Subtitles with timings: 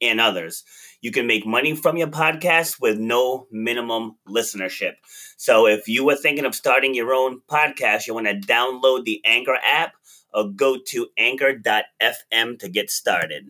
[0.00, 0.64] and others.
[1.00, 4.94] You can make money from your podcast with no minimum listenership.
[5.36, 9.20] So if you were thinking of starting your own podcast, you want to download the
[9.24, 9.94] Anchor app
[10.32, 13.48] or go to anchor.fm to get started.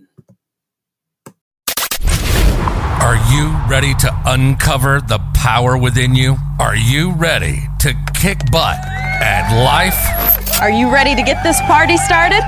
[3.07, 6.37] Are you ready to uncover the power within you?
[6.59, 10.61] Are you ready to kick butt at life?
[10.61, 12.43] Are you ready to get this party started?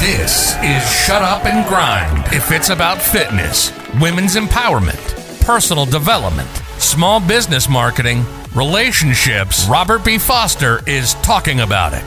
[0.00, 2.32] This is Shut Up and Grind.
[2.32, 4.98] If it's about fitness, women's empowerment,
[5.42, 6.48] personal development,
[6.78, 10.16] small business marketing, relationships, Robert B.
[10.16, 12.02] Foster is talking about it.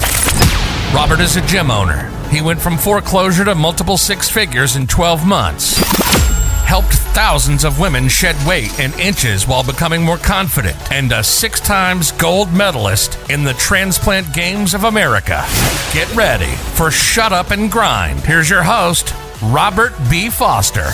[0.92, 2.10] Robert is a gym owner.
[2.30, 6.33] He went from foreclosure to multiple six figures in 12 months
[6.66, 11.60] helped thousands of women shed weight in inches while becoming more confident, and a six
[11.60, 15.46] times gold medalist in the Transplant Games of America.
[15.94, 18.20] Get ready for Shut Up and Grind.
[18.22, 20.30] Here's your host, Robert B.
[20.30, 20.90] Foster.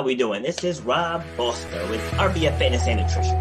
[0.00, 0.42] How we doing?
[0.42, 3.38] This is Rob Foster with RBF Fitness and Nutrition.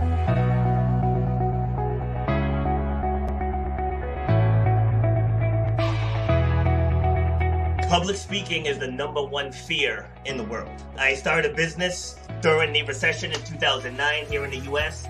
[7.90, 10.70] Public speaking is the number one fear in the world.
[10.97, 15.08] I started a business during the recession in 2009 here in the US.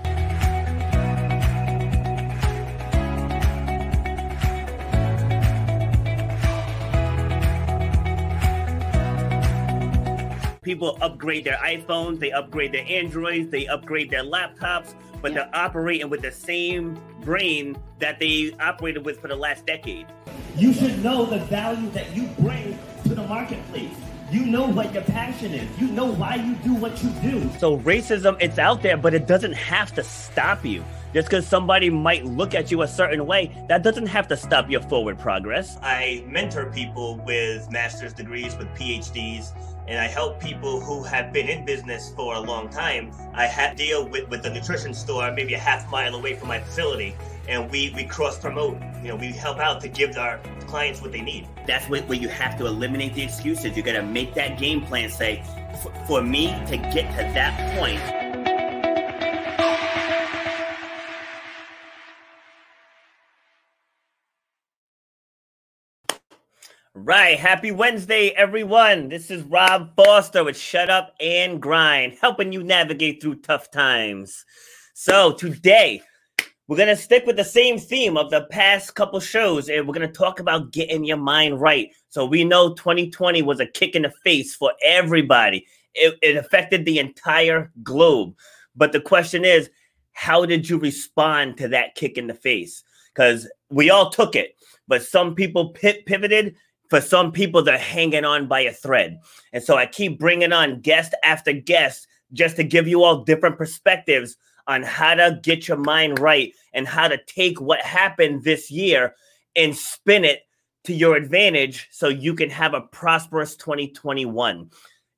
[10.70, 16.12] People upgrade their iPhones, they upgrade their Androids, they upgrade their laptops, but they're operating
[16.12, 20.06] with the same brain that they operated with for the last decade.
[20.56, 23.96] You should know the value that you bring to the marketplace.
[24.32, 25.68] You know what your passion is.
[25.82, 27.50] You know why you do what you do.
[27.58, 30.86] So racism, it's out there, but it doesn't have to stop you.
[31.16, 34.70] Just because somebody might look at you a certain way, that doesn't have to stop
[34.70, 35.80] your forward progress.
[35.82, 39.52] I mentor people with master's degrees, with PhDs,
[39.90, 43.12] and I help people who have been in business for a long time.
[43.34, 46.60] I have deal with, with the nutrition store maybe a half mile away from my
[46.60, 47.16] facility,
[47.48, 48.78] and we, we cross promote.
[49.02, 51.48] You know, we help out to give our clients what they need.
[51.66, 53.76] That's where, where you have to eliminate the excuses.
[53.76, 55.10] You got to make that game plan.
[55.10, 55.44] Say,
[56.06, 58.29] for me to get to that point.
[67.02, 67.40] Right.
[67.40, 69.08] Happy Wednesday, everyone.
[69.08, 74.44] This is Rob Foster with Shut Up and Grind, helping you navigate through tough times.
[74.96, 76.02] So, today,
[76.68, 79.94] we're going to stick with the same theme of the past couple shows, and we're
[79.94, 81.90] going to talk about getting your mind right.
[82.10, 86.84] So, we know 2020 was a kick in the face for everybody, it, it affected
[86.84, 88.36] the entire globe.
[88.76, 89.70] But the question is,
[90.12, 92.84] how did you respond to that kick in the face?
[93.14, 94.56] Because we all took it,
[94.88, 96.56] but some people pivoted
[96.90, 99.20] for some people they're hanging on by a thread.
[99.54, 103.58] And so i keep bringing on guest after guest just to give you all different
[103.58, 108.70] perspectives on how to get your mind right and how to take what happened this
[108.70, 109.16] year
[109.56, 110.42] and spin it
[110.84, 114.70] to your advantage so you can have a prosperous 2021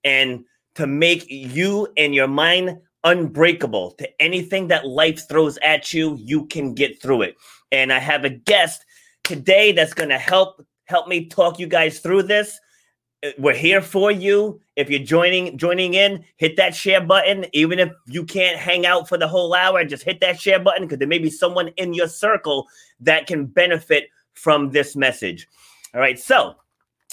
[0.03, 0.45] and
[0.75, 6.45] to make you and your mind unbreakable to anything that life throws at you you
[6.45, 7.35] can get through it.
[7.71, 8.85] And i have a guest
[9.23, 12.59] today that's going to help help me talk you guys through this.
[13.37, 14.59] We're here for you.
[14.75, 17.45] If you're joining joining in, hit that share button.
[17.53, 20.83] Even if you can't hang out for the whole hour, just hit that share button
[20.83, 22.67] because there may be someone in your circle
[22.99, 25.47] that can benefit from this message.
[25.93, 26.55] All right, so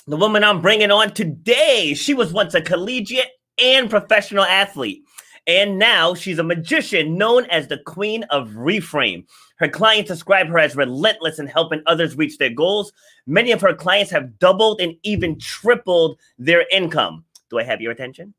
[0.07, 5.05] the woman I'm bringing on today, she was once a collegiate and professional athlete.
[5.47, 9.25] And now she's a magician known as the Queen of Reframe.
[9.59, 12.93] Her clients describe her as relentless in helping others reach their goals.
[13.27, 17.25] Many of her clients have doubled and even tripled their income.
[17.51, 18.35] Do I have your attention?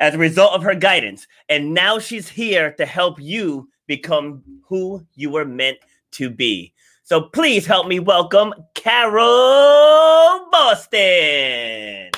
[0.00, 1.26] As a result of her guidance.
[1.48, 5.78] And now she's here to help you become who you were meant
[6.12, 6.72] to be.
[7.04, 12.10] So please help me welcome Carol Boston.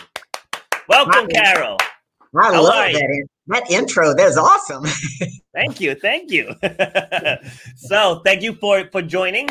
[0.89, 1.27] Welcome.
[1.29, 1.77] Carol.
[2.37, 4.15] I How love that, that intro.
[4.15, 4.85] That was awesome.
[5.55, 6.53] Thank you, thank you.
[7.77, 9.49] so, thank you for for joining,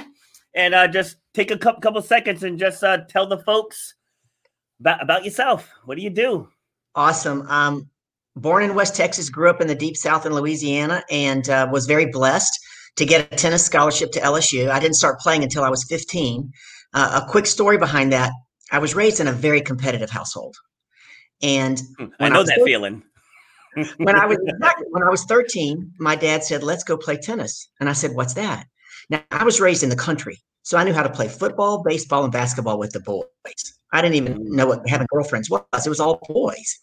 [0.53, 3.93] and uh, just take a couple couple seconds and just uh, tell the folks
[4.81, 5.69] about about yourself.
[5.85, 6.49] What do you do?
[6.95, 7.43] awesome.
[7.47, 7.89] Um,
[8.35, 11.85] born in West Texas, grew up in the deep South in Louisiana, and uh, was
[11.85, 12.59] very blessed
[12.97, 14.69] to get a tennis scholarship to LSU.
[14.69, 16.51] I didn't start playing until I was 15.
[16.93, 18.31] Uh, a quick story behind that:
[18.71, 20.55] I was raised in a very competitive household,
[21.41, 23.03] and I When I know that thir- feeling.
[23.97, 24.37] When I was
[24.89, 28.33] when I was 13, my dad said, "Let's go play tennis," and I said, "What's
[28.35, 28.67] that?"
[29.09, 32.23] Now I was raised in the country, so I knew how to play football, baseball,
[32.23, 33.25] and basketball with the boys.
[33.91, 35.85] I didn't even know what having girlfriends was.
[35.85, 36.79] It was all boys.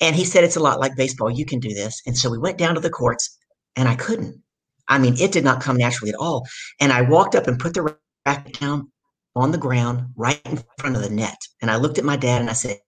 [0.00, 1.30] And he said, "It's a lot like baseball.
[1.30, 3.36] You can do this." And so we went down to the courts,
[3.76, 4.42] and I couldn't.
[4.88, 6.46] I mean, it did not come naturally at all.
[6.80, 7.94] And I walked up and put the
[8.26, 8.90] racket down
[9.36, 11.38] on the ground right in front of the net.
[11.60, 12.78] And I looked at my dad and I said,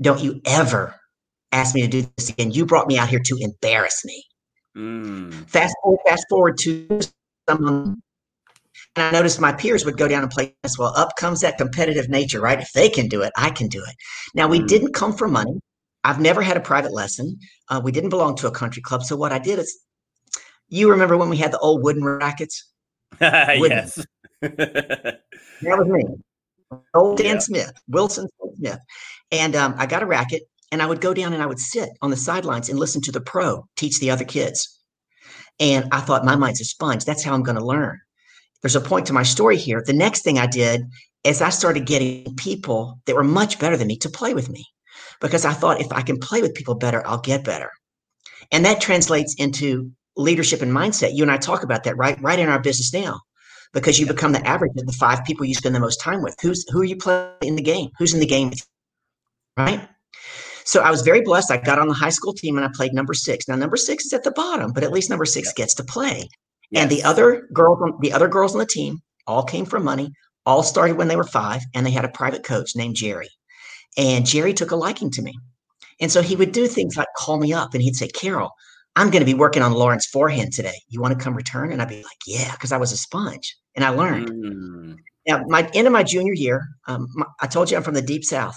[0.00, 0.94] "Don't you ever
[1.56, 2.50] ask me to do this again.
[2.50, 4.24] You brought me out here to embarrass me.
[4.76, 5.32] Mm.
[5.48, 7.00] Fast forward, fast forward to
[7.48, 8.02] someone,
[8.94, 10.78] and I noticed my peers would go down and play tennis.
[10.78, 12.60] Well, up comes that competitive nature, right?
[12.60, 13.94] If they can do it, I can do it.
[14.34, 14.68] Now, we Mm.
[14.68, 15.60] didn't come for money.
[16.04, 17.38] I've never had a private lesson.
[17.68, 19.02] Uh, we didn't belong to a country club.
[19.02, 19.78] So what I did is,
[20.68, 22.70] you remember when we had the old wooden rackets?
[23.20, 24.04] yes.
[24.40, 25.20] That
[25.62, 26.04] was me.
[26.94, 27.38] Old Stan Yeah.
[27.40, 28.28] Smith, Wilson
[28.58, 28.78] Smith.
[29.32, 30.42] And um, I got a racket
[30.72, 33.12] and I would go down and I would sit on the sidelines and listen to
[33.12, 34.80] the pro teach the other kids.
[35.58, 37.04] And I thought, my mind's a sponge.
[37.04, 37.98] That's how I'm going to learn.
[38.62, 39.82] There's a point to my story here.
[39.84, 40.82] The next thing I did
[41.24, 44.64] is I started getting people that were much better than me to play with me
[45.20, 47.70] because I thought if I can play with people better, I'll get better.
[48.52, 51.14] And that translates into leadership and mindset.
[51.14, 53.20] You and I talk about that right, right in our business now
[53.72, 56.36] because you become the average of the five people you spend the most time with.
[56.40, 57.90] Who's who are you playing in the game?
[57.98, 59.64] Who's in the game with you?
[59.64, 59.88] Right?
[60.66, 61.50] So I was very blessed.
[61.50, 63.48] I got on the high school team and I played number six.
[63.48, 66.28] Now number six is at the bottom, but at least number six gets to play.
[66.74, 70.10] And the other girls, on, the other girls on the team, all came from money.
[70.44, 73.28] All started when they were five, and they had a private coach named Jerry.
[73.96, 75.34] And Jerry took a liking to me,
[76.00, 78.50] and so he would do things like call me up, and he'd say, "Carol,
[78.94, 80.78] I'm going to be working on Lauren's forehand today.
[80.88, 83.56] You want to come return?" And I'd be like, "Yeah," because I was a sponge,
[83.74, 84.30] and I learned.
[84.30, 84.96] Mm.
[85.26, 88.02] Now, my end of my junior year, um, my, I told you I'm from the
[88.02, 88.56] deep south.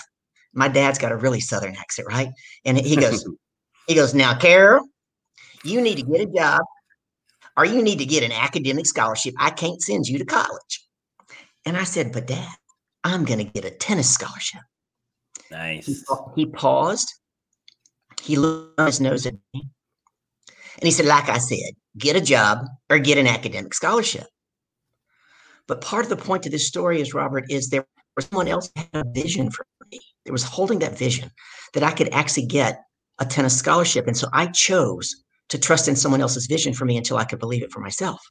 [0.53, 2.29] My dad's got a really southern accent, right?
[2.65, 3.27] And he goes,
[3.87, 4.87] he goes, now, Carol,
[5.63, 6.61] you need to get a job,
[7.57, 9.33] or you need to get an academic scholarship.
[9.37, 10.87] I can't send you to college.
[11.65, 12.55] And I said, but Dad,
[13.03, 14.61] I'm going to get a tennis scholarship.
[15.51, 16.03] Nice.
[16.03, 17.13] pa- he paused.
[18.21, 19.69] He looked on his nose at me,
[20.43, 24.27] and he said, like I said, get a job or get an academic scholarship.
[25.67, 27.85] But part of the point to this story is, Robert, is there
[28.15, 29.99] was someone else had a vision for me.
[30.25, 31.31] There was holding that vision
[31.73, 32.81] that I could actually get
[33.19, 34.07] a tennis scholarship.
[34.07, 37.39] And so I chose to trust in someone else's vision for me until I could
[37.39, 38.21] believe it for myself.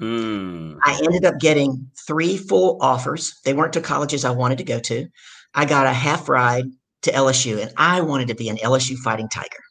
[0.00, 0.78] Mm.
[0.82, 3.34] I ended up getting three full offers.
[3.44, 5.06] They weren't to colleges I wanted to go to.
[5.54, 6.66] I got a half ride
[7.02, 9.62] to LSU, and I wanted to be an LSU fighting tiger.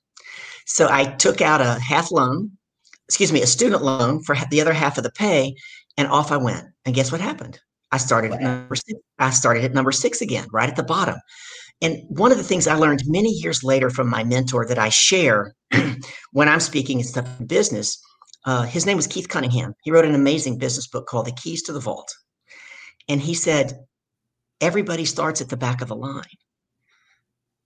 [0.66, 2.52] So I took out a half loan,
[3.10, 5.56] excuse me, a student loan for the other half of the pay,
[5.98, 6.68] and off I went.
[6.86, 7.60] And guess what happened?
[7.94, 9.00] I started at number six.
[9.20, 11.16] I started at number six again, right at the bottom.
[11.82, 14.90] And one of the things I learned many years later from my mentor that I
[14.90, 15.54] share
[16.32, 18.02] when I'm speaking and stuff in business
[18.46, 19.74] uh, his name was Keith Cunningham.
[19.84, 22.14] He wrote an amazing business book called The Keys to the Vault.
[23.08, 23.74] And he said,
[24.60, 26.24] everybody starts at the back of the line.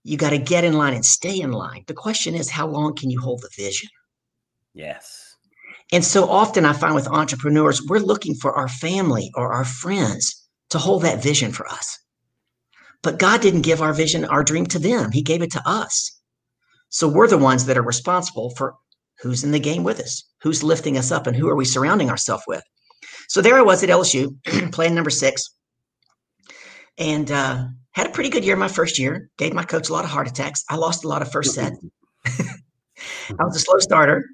[0.04, 1.84] You got to get in line and stay in line.
[1.86, 3.88] The question is, how long can you hold the vision?
[4.72, 5.27] Yes.
[5.92, 10.48] And so often I find with entrepreneurs, we're looking for our family or our friends
[10.70, 11.98] to hold that vision for us.
[13.02, 15.12] But God didn't give our vision, our dream to them.
[15.12, 16.18] He gave it to us.
[16.90, 18.74] So we're the ones that are responsible for
[19.20, 22.10] who's in the game with us, who's lifting us up, and who are we surrounding
[22.10, 22.62] ourselves with.
[23.28, 24.36] So there I was at LSU,
[24.72, 25.54] playing number six,
[26.96, 29.30] and uh, had a pretty good year my first year.
[29.38, 30.64] Gave my coach a lot of heart attacks.
[30.68, 31.72] I lost a lot of first set.
[32.26, 34.24] I was a slow starter.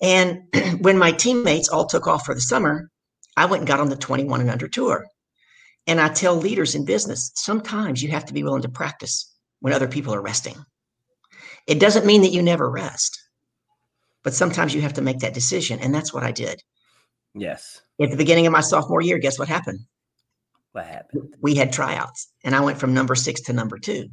[0.00, 0.42] And
[0.80, 2.90] when my teammates all took off for the summer,
[3.36, 5.06] I went and got on the 21 and under tour.
[5.86, 9.72] And I tell leaders in business, sometimes you have to be willing to practice when
[9.72, 10.56] other people are resting.
[11.66, 13.18] It doesn't mean that you never rest,
[14.22, 15.78] but sometimes you have to make that decision.
[15.80, 16.62] And that's what I did.
[17.34, 17.80] Yes.
[18.00, 19.80] At the beginning of my sophomore year, guess what happened?
[20.72, 21.34] What happened?
[21.40, 24.08] We had tryouts, and I went from number six to number two.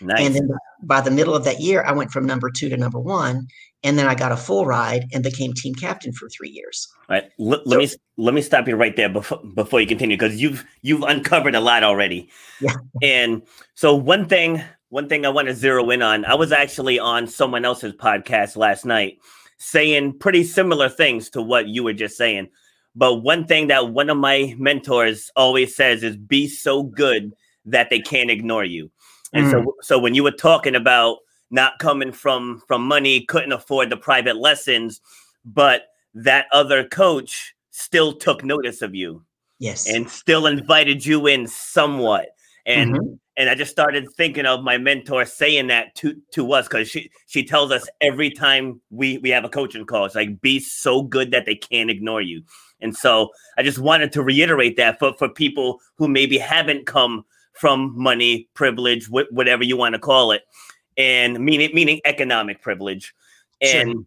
[0.00, 0.26] Nice.
[0.26, 0.50] And then
[0.82, 3.48] by the middle of that year, I went from number two to number one,
[3.82, 6.88] and then I got a full ride and became team captain for three years.
[7.08, 10.16] All right, let, let me let me stop you right there before before you continue
[10.16, 12.28] because you've you've uncovered a lot already.
[12.60, 12.74] Yeah.
[13.02, 13.42] And
[13.74, 17.26] so one thing one thing I want to zero in on, I was actually on
[17.26, 19.18] someone else's podcast last night
[19.58, 22.48] saying pretty similar things to what you were just saying.
[22.94, 27.32] But one thing that one of my mentors always says is be so good
[27.66, 28.90] that they can't ignore you.
[29.32, 29.50] And Mm.
[29.50, 31.18] so so when you were talking about
[31.50, 35.00] not coming from from money, couldn't afford the private lessons,
[35.44, 35.82] but
[36.14, 39.24] that other coach still took notice of you
[39.58, 39.86] Yes.
[39.86, 42.28] and still invited you in somewhat.
[42.66, 43.18] And Mhm.
[43.36, 47.10] and I just started thinking of my mentor saying that to to us because she
[47.26, 51.02] she tells us every time we we have a coaching call, it's like be so
[51.02, 52.42] good that they can't ignore you.
[52.80, 57.24] And so I just wanted to reiterate that for for people who maybe haven't come
[57.58, 60.42] from money, privilege, wh- whatever you want to call it,
[60.96, 63.14] and meaning meaning economic privilege,
[63.62, 63.80] Sure.
[63.80, 64.06] and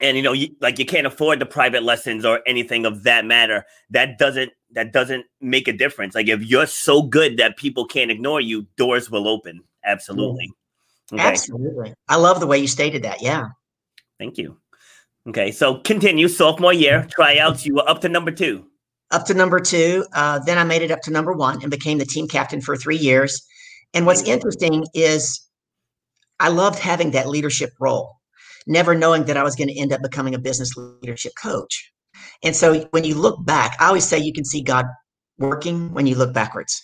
[0.00, 3.24] and you know you, like you can't afford the private lessons or anything of that
[3.24, 3.64] matter.
[3.90, 6.14] That doesn't that doesn't make a difference.
[6.14, 9.62] Like if you're so good that people can't ignore you doors will open.
[9.84, 10.50] Absolutely.
[11.10, 11.18] Mm.
[11.18, 11.28] Okay.
[11.28, 11.94] Absolutely.
[12.08, 13.22] I love the way you stated that.
[13.22, 13.48] Yeah.
[14.18, 14.58] thank you.
[15.26, 18.64] Okay so continue sophomore year tryouts you were up to number two
[19.10, 20.04] Up to number two.
[20.12, 22.76] Uh, then I made it up to number one and became the team captain for
[22.76, 23.46] three years.
[23.94, 25.40] And what's interesting is
[26.40, 28.16] I loved having that leadership role,
[28.66, 31.90] never knowing that I was going to end up becoming a business leadership coach.
[32.42, 34.84] And so when you look back, I always say you can see God
[35.38, 36.80] working when you look backwards.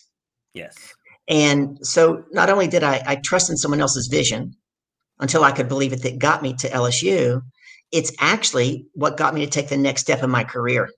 [0.54, 0.94] yes
[1.28, 4.54] And so not only did I, I trust in someone else's vision
[5.20, 7.42] until I could believe it that got me to LSU,
[7.92, 10.88] it's actually what got me to take the next step in my career.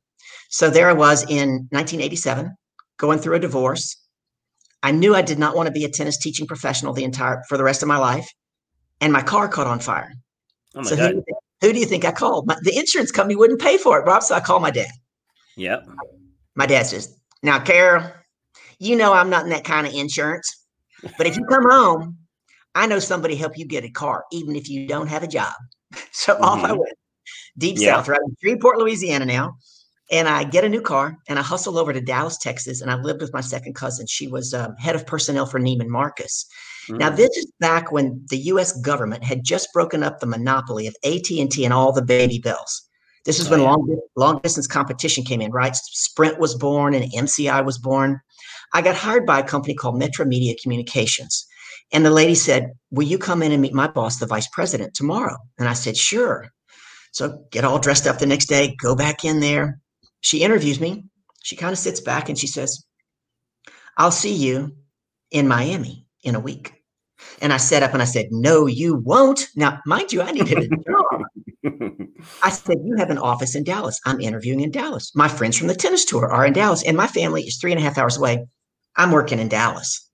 [0.48, 2.54] So there I was in 1987,
[2.98, 3.96] going through a divorce.
[4.82, 7.56] I knew I did not want to be a tennis teaching professional the entire for
[7.56, 8.28] the rest of my life,
[9.00, 10.12] and my car caught on fire.
[10.74, 12.46] oh my so who god do, you think, who do you think I called?
[12.46, 14.22] My, the insurance company wouldn't pay for it, Rob.
[14.22, 14.90] So I called my dad.
[15.56, 15.86] yep
[16.54, 18.04] My dad says, Now, Carol,
[18.78, 20.64] you know I'm not in that kind of insurance,
[21.18, 22.18] but if you come home,
[22.74, 25.54] I know somebody help you get a car, even if you don't have a job.
[26.12, 26.78] So off I Mhm.
[26.78, 26.92] went,
[27.58, 27.96] deep Yeah.
[27.96, 29.56] south, right in Shreveport, Louisiana now.
[30.10, 32.80] And I get a new car and I hustle over to Dallas, Texas.
[32.80, 34.06] And I lived with my second cousin.
[34.06, 36.46] She was um, head of personnel for Neiman Marcus.
[36.88, 37.16] Now, Mhm.
[37.16, 38.80] this is back when the U.S.
[38.80, 42.82] government had just broken up the monopoly of AT&T and all the baby bells.
[43.24, 45.74] This is Oh, when long long distance competition came in, right?
[45.74, 48.20] Sprint was born and MCI was born.
[48.72, 51.44] I got hired by a company called Metro Media Communications,
[51.90, 54.94] and the lady said, "Will you come in and meet my boss, the vice president,
[54.94, 56.52] tomorrow?" And I said, "Sure."
[57.10, 59.80] So get all dressed up the next day, go back in there.
[60.20, 61.04] She interviews me.
[61.42, 62.84] She kind of sits back and she says,
[63.96, 64.76] "I'll see you
[65.30, 66.76] in Miami in a week."
[67.40, 69.48] And I sat up and I said, No, you won't.
[69.56, 71.22] Now, mind you, I needed a job.
[72.42, 74.00] I said, You have an office in Dallas.
[74.04, 75.14] I'm interviewing in Dallas.
[75.14, 77.80] My friends from the tennis tour are in Dallas, and my family is three and
[77.80, 78.46] a half hours away.
[78.96, 80.08] I'm working in Dallas.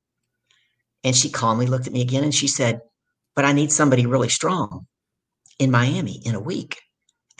[1.04, 2.80] And she calmly looked at me again and she said,
[3.34, 4.86] But I need somebody really strong
[5.58, 6.80] in Miami in a week.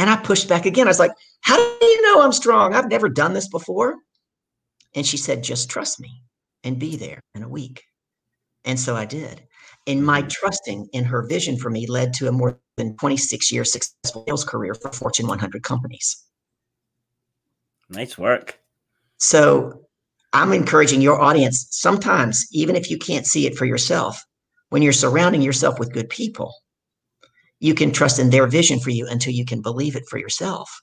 [0.02, 0.88] And I pushed back again.
[0.88, 2.74] I was like, How do you know I'm strong?
[2.74, 3.98] I've never done this before.
[4.96, 6.24] And she said, Just trust me
[6.64, 7.84] and be there in a week.
[8.64, 9.46] And so I did.
[9.86, 10.28] And my mm-hmm.
[10.28, 14.42] trusting in her vision for me led to a more than 26 year successful sales
[14.42, 16.24] career for Fortune 100 companies.
[17.88, 18.58] nice work
[19.18, 19.82] So
[20.32, 24.20] I'm encouraging your audience sometimes, even if you can't see it for yourself,
[24.70, 26.52] when you're surrounding yourself with good people,
[27.62, 30.82] you can trust in their vision for you until you can believe it for yourself.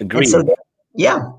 [0.00, 0.42] Agreed so,
[0.94, 1.30] yeah,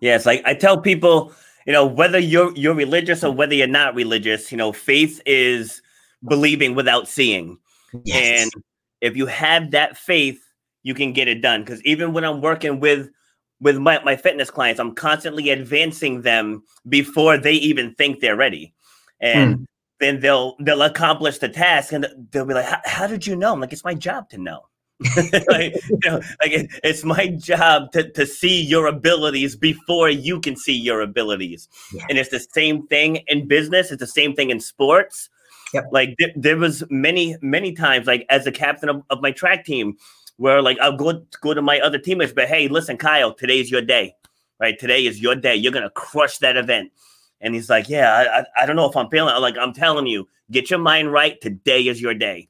[0.00, 1.32] Yes, like I tell people,
[1.66, 5.82] you know, whether you're you're religious or whether you're not religious, you know, faith is
[6.28, 7.58] believing without seeing.
[8.04, 8.64] yes, And
[9.00, 10.40] if you have that faith,
[10.82, 11.62] you can get it done.
[11.62, 13.10] Because even when I'm working with
[13.60, 18.74] with my, my fitness clients, I'm constantly advancing them before they even think they're ready.
[19.20, 19.64] And hmm.
[20.02, 23.52] Then they'll they'll accomplish the task and they'll be like, "How- did you know?
[23.52, 24.66] I'm like, it's my job to know.
[25.48, 30.40] like, you know, like it, it's my job to, to see your abilities before you
[30.40, 31.68] can see your abilities.
[31.92, 32.04] Yeah.
[32.08, 33.90] And it's the same thing in business.
[33.90, 35.28] It's the same thing in sports.
[35.74, 35.84] Yep.
[35.90, 39.64] Like th- there was many, many times, like as a captain of, of my track
[39.64, 39.96] team,
[40.36, 43.82] where like I'll go go to my other teammates, but hey, listen, Kyle, today's your
[43.82, 44.14] day,
[44.60, 44.78] right?
[44.78, 45.56] Today is your day.
[45.56, 46.92] You're gonna crush that event.
[47.42, 49.34] And he's like, yeah, I, I, I don't know if I'm feeling.
[49.34, 51.40] I'm like, I'm telling you, get your mind right.
[51.40, 52.48] Today is your day.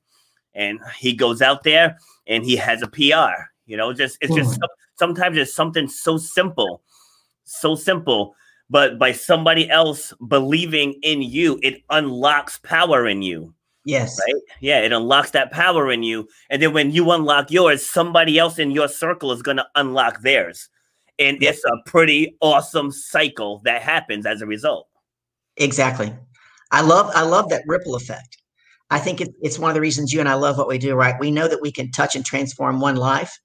[0.54, 3.42] And he goes out there and he has a PR.
[3.66, 4.61] You know, just it's just
[4.96, 6.82] sometimes it's something so simple,
[7.44, 8.34] so simple,
[8.68, 13.54] but by somebody else believing in you, it unlocks power in you.
[13.84, 14.18] Yes.
[14.20, 14.42] Right?
[14.61, 16.28] Yeah, it unlocks that power in you.
[16.50, 20.22] And then when you unlock yours, somebody else in your circle is going to unlock
[20.22, 20.68] theirs.
[21.19, 24.88] And it's a pretty awesome cycle that happens as a result.
[25.57, 26.12] Exactly.
[26.71, 28.38] I love I love that ripple effect.
[28.90, 30.95] I think it, it's one of the reasons you and I love what we do,
[30.95, 31.14] right?
[31.19, 33.38] We know that we can touch and transform one life,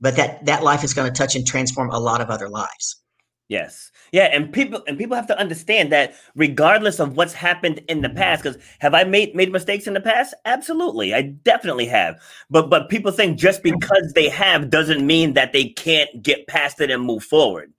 [0.00, 3.00] but that that life is going to touch and transform a lot of other lives.
[3.48, 3.90] Yes.
[4.12, 8.10] Yeah, and people and people have to understand that regardless of what's happened in the
[8.10, 10.34] past cuz have I made made mistakes in the past?
[10.44, 11.14] Absolutely.
[11.14, 12.20] I definitely have.
[12.50, 16.80] But but people think just because they have doesn't mean that they can't get past
[16.82, 17.72] it and move forward.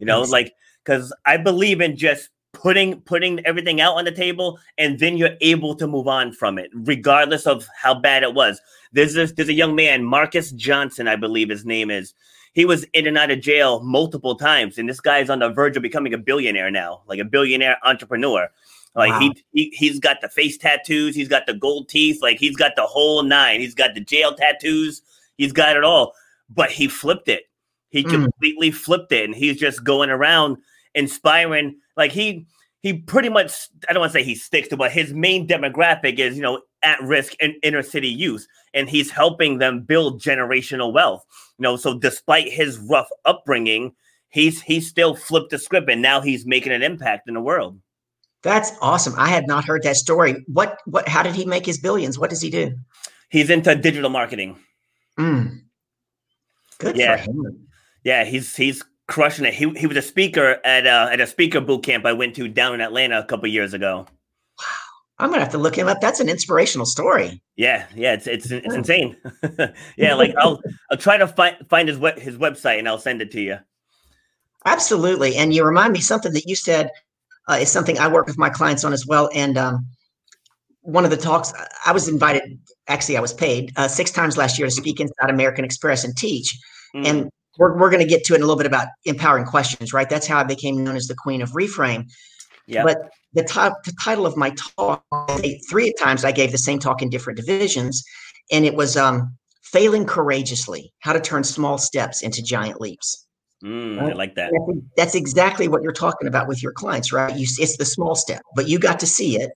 [0.00, 0.30] You know, Yes.
[0.30, 0.52] like
[0.84, 5.36] cuz I believe in just putting putting everything out on the table and then you're
[5.40, 8.60] able to move on from it regardless of how bad it was.
[8.92, 12.14] There's this there's a young man, Marcus Johnson, I believe his name is
[12.54, 15.76] he was in and out of jail multiple times, and this guy's on the verge
[15.76, 18.48] of becoming a billionaire now, like a billionaire entrepreneur.
[18.96, 19.20] Like Wow.
[19.20, 22.76] he, he he's got the face tattoos, he's got the gold teeth, like he's got
[22.76, 23.60] the whole nine.
[23.60, 25.02] He's got the jail tattoos,
[25.36, 26.14] he's got it all.
[26.48, 27.44] But he flipped it.
[27.90, 28.10] He Mm.
[28.10, 30.58] completely flipped it, and he's just going around
[30.94, 31.76] inspiring.
[31.96, 32.46] Like he
[32.82, 36.18] he pretty much I don't want to say he sticks to, but his main demographic
[36.20, 40.92] is you know at risk and inner city youth, and he's helping them build generational
[40.92, 41.24] wealth.
[41.58, 43.94] You know, so despite his rough upbringing,
[44.28, 47.78] he's he's still flipped the script, and now he's making an impact in the world.
[48.42, 49.14] That's awesome.
[49.16, 50.44] I had not heard that story.
[50.48, 52.18] What what how did he make his billions?
[52.18, 52.74] What does he do?
[53.30, 54.58] He's into digital marketing.
[55.18, 55.62] Mm.
[56.78, 57.16] Good Yeah.
[57.16, 57.66] for him.
[58.04, 59.54] Yeah, he's he's crushing it.
[59.54, 62.48] He he was a speaker at a, at a speaker boot camp I went to
[62.48, 64.06] down in Atlanta a couple years ago.
[65.24, 66.00] I'm gonna have to look him up.
[66.00, 67.40] That's an inspirational story.
[67.56, 69.16] Yeah, yeah, it's it's it's insane.
[69.96, 73.22] yeah, like I'll I'll try to find find his web, his website and I'll send
[73.22, 73.58] it to you.
[74.66, 75.36] Absolutely.
[75.36, 76.90] And you remind me something that you said
[77.48, 79.28] uh, is something I work with my clients on as well.
[79.34, 79.86] And um,
[80.80, 81.52] one of the talks,
[81.84, 85.28] I was invited, actually, I was paid uh, six times last year to speak inside
[85.30, 86.56] American Express and teach.
[86.94, 89.44] Mm, And we're, we're going to get to it in a little bit about empowering
[89.44, 90.08] questions, right?
[90.08, 92.10] That's how I became known as the queen of reframe.
[92.66, 93.42] yeah, But the,
[93.84, 95.04] the title of my talk,
[95.68, 98.04] three times I gave the same talk in different divisions,
[98.52, 103.26] and it was um, Failing Courageously How to Turn Small Steps into Giant Leaps.
[103.62, 104.52] mm, I like that.
[104.52, 107.34] That's, that's exactly what you're talking about with your clients, right?
[107.34, 109.50] You, it's the small step, but you got to see it,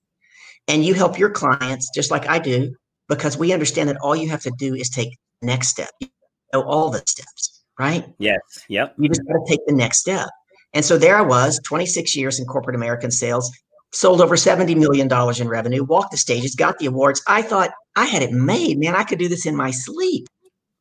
[0.66, 2.74] and you help your clients just like I do
[3.08, 5.90] because we understand that all you have to do is take the next step.
[6.00, 6.08] You
[6.52, 8.06] know all the steps, right?
[8.18, 8.94] Yes, yep.
[8.98, 10.28] You just got to take the next step.
[10.74, 13.50] And so there I was, 26 years in corporate American sales,
[13.92, 15.08] sold over $70 million
[15.40, 17.22] in revenue, walked the stages, got the awards.
[17.26, 18.94] I thought I had it made, man.
[18.94, 20.26] I could do this in my sleep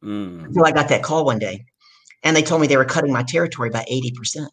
[0.04, 1.66] Mm, until I got that call one day.
[2.24, 4.48] And they told me they were cutting my territory by 80%.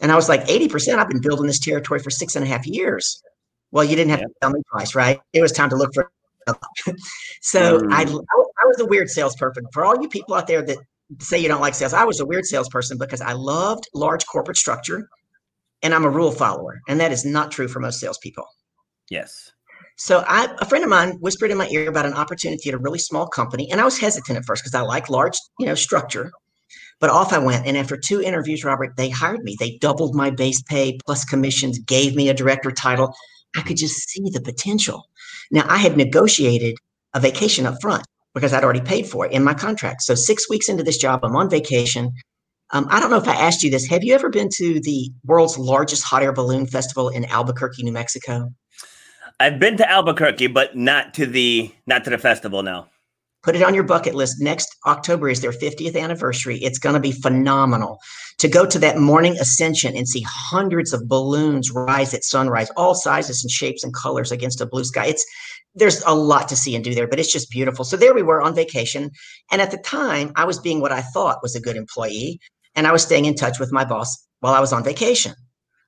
[0.00, 0.98] And I was like, 80%?
[0.98, 3.22] I've been building this territory for six and a half years.
[3.70, 4.26] Well, you didn't have Yeah.
[4.26, 5.20] to tell me twice, right?
[5.32, 6.10] It was time to look for.
[7.42, 7.92] so Mm.
[7.92, 8.26] I, I was-
[8.62, 9.66] I was a weird salesperson.
[9.72, 10.78] For all you people out there that
[11.20, 14.56] say you don't like sales, I was a weird salesperson because I loved large corporate
[14.56, 15.08] structure
[15.82, 16.80] and I'm a rule follower.
[16.88, 18.46] And that is not true for most salespeople.
[19.10, 19.52] yes.
[19.96, 22.78] So I, a friend of mine whispered in my ear about an opportunity at a
[22.78, 25.74] really small company, and I was hesitant at first because I like large, you know,
[25.74, 26.32] structure.
[26.98, 29.56] But off I went, and after two interviews, Robert, they hired me.
[29.58, 33.14] They doubled my base pay plus commissions, gave me a director title.
[33.56, 35.04] I could just see the potential.
[35.50, 36.76] Now I had negotiated
[37.14, 40.02] a vacation up front because I'd already paid for it in my contract.
[40.02, 42.12] So six weeks into this job, I'm on vacation.
[42.72, 43.86] Um, I don't know if I asked you this.
[43.88, 47.92] Have you ever been to the world's largest hot air balloon festival in Albuquerque, New
[47.92, 48.50] Mexico?
[49.40, 52.62] I've been to Albuquerque, but not to the not to the festival.
[52.62, 52.86] No.
[53.42, 54.40] put it on your bucket list.
[54.40, 56.58] Next October is their 50th anniversary.
[56.58, 57.98] It's going to be phenomenal
[58.38, 62.94] to go to that morning ascension and see hundreds of balloons rise at sunrise, all
[62.94, 65.06] sizes and shapes and colors against a blue sky.
[65.06, 65.26] It's
[65.74, 67.84] there's a lot to see and do there, but it's just beautiful.
[67.84, 69.10] So there we were on vacation,
[69.50, 72.38] and at the time, I was being what I thought was a good employee,
[72.74, 75.34] and I was staying in touch with my boss while I was on vacation.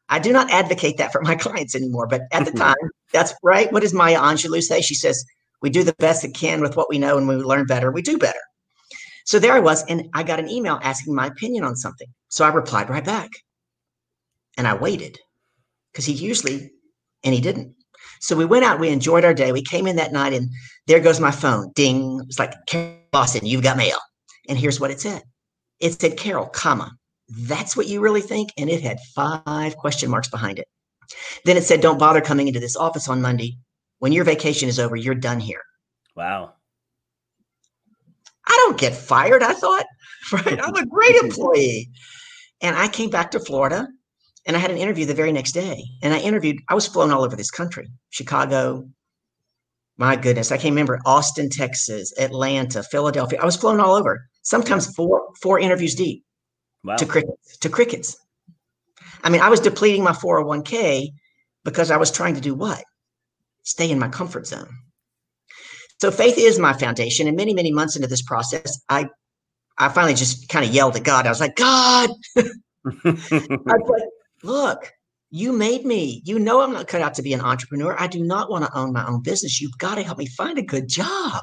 [0.08, 2.58] I do not advocate that for my clients anymore, but at the mm-hmm.
[2.58, 3.72] time, that's right.
[3.72, 4.80] What does Maya Angelou say?
[4.80, 5.24] She says,
[5.64, 7.90] we do the best that can with what we know and when we learn better
[7.90, 8.38] we do better.
[9.24, 12.08] So there i was and i got an email asking my opinion on something.
[12.28, 13.30] So i replied right back
[14.58, 15.18] and i waited
[15.90, 16.70] because he usually
[17.24, 17.74] and he didn't.
[18.20, 20.50] So we went out we enjoyed our day we came in that night and
[20.86, 21.72] there goes my phone.
[21.74, 22.20] Ding.
[22.28, 22.52] It's like
[23.14, 23.98] lawson you've got mail.
[24.50, 25.22] And here's what it said
[25.84, 26.90] it said carol comma
[27.46, 30.66] that's what you really think and it had five question marks behind it
[31.44, 33.56] then it said don't bother coming into this office on monday
[34.04, 35.62] when your vacation is over, you're done here.
[36.14, 36.52] Wow.
[38.46, 39.42] I don't get fired.
[39.42, 39.86] I thought,
[40.32, 40.60] right?
[40.62, 41.88] I'm a great employee.
[42.60, 43.88] And I came back to Florida
[44.46, 45.82] and I had an interview the very next day.
[46.02, 48.86] And I interviewed, I was flown all over this country, Chicago.
[49.96, 53.38] My goodness, I can't remember Austin, Texas, Atlanta, Philadelphia.
[53.40, 56.24] I was flown all over, sometimes four four interviews deep
[56.84, 56.96] Wow.
[56.96, 57.56] to crickets.
[57.58, 58.16] To crickets.
[59.22, 61.08] I mean, I was depleting my 401k
[61.64, 62.84] because I was trying to do what?
[63.62, 64.68] Stay in my comfort zone.
[65.98, 67.26] So faith is my foundation.
[67.26, 69.08] And many, many months into this process, I
[69.78, 71.26] I finally just kind of yelled at God.
[71.26, 74.02] I was like, God, I was like,
[74.42, 74.92] look,
[75.30, 76.22] you made me.
[76.24, 77.96] You know I'm not cut out to be an entrepreneur.
[77.98, 79.60] I do not want to own my own business.
[79.60, 81.42] You've got to help me find a good job.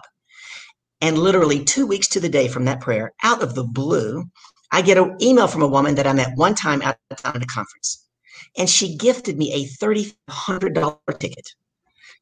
[1.01, 4.25] And literally two weeks to the day from that prayer, out of the blue,
[4.71, 7.45] I get an email from a woman that I met one time at at a
[7.45, 8.07] conference.
[8.57, 11.47] And she gifted me a $3,500 ticket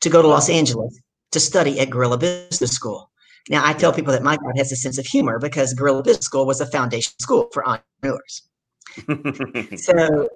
[0.02, 1.00] to go to Los Angeles
[1.32, 3.10] to study at Guerrilla Business School.
[3.50, 6.26] Now, I tell people that my God has a sense of humor because Guerrilla Business
[6.26, 8.44] School was a foundation school for entrepreneurs.
[9.78, 10.30] So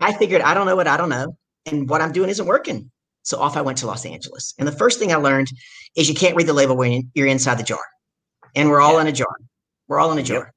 [0.00, 1.36] I figured, I don't know what I don't know.
[1.66, 2.90] And what I'm doing isn't working.
[3.24, 4.54] So off I went to Los Angeles.
[4.58, 5.48] And the first thing I learned
[5.96, 7.80] is you can't read the label when you're inside the jar.
[8.54, 9.00] And we're all Yeah.
[9.02, 9.34] in a jar.
[9.88, 10.26] We're all in a Yep.
[10.28, 10.52] jar.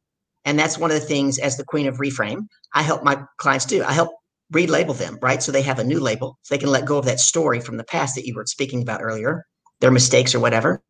[0.46, 3.66] And that's one of the things as the queen of reframe, I help my clients
[3.66, 3.84] do.
[3.84, 4.12] I help
[4.54, 5.42] relabel them, right?
[5.44, 6.38] So they have a new label.
[6.44, 8.82] So they can let go of that story from the past that you were speaking
[8.82, 9.46] about earlier,
[9.82, 10.82] their mistakes or whatever.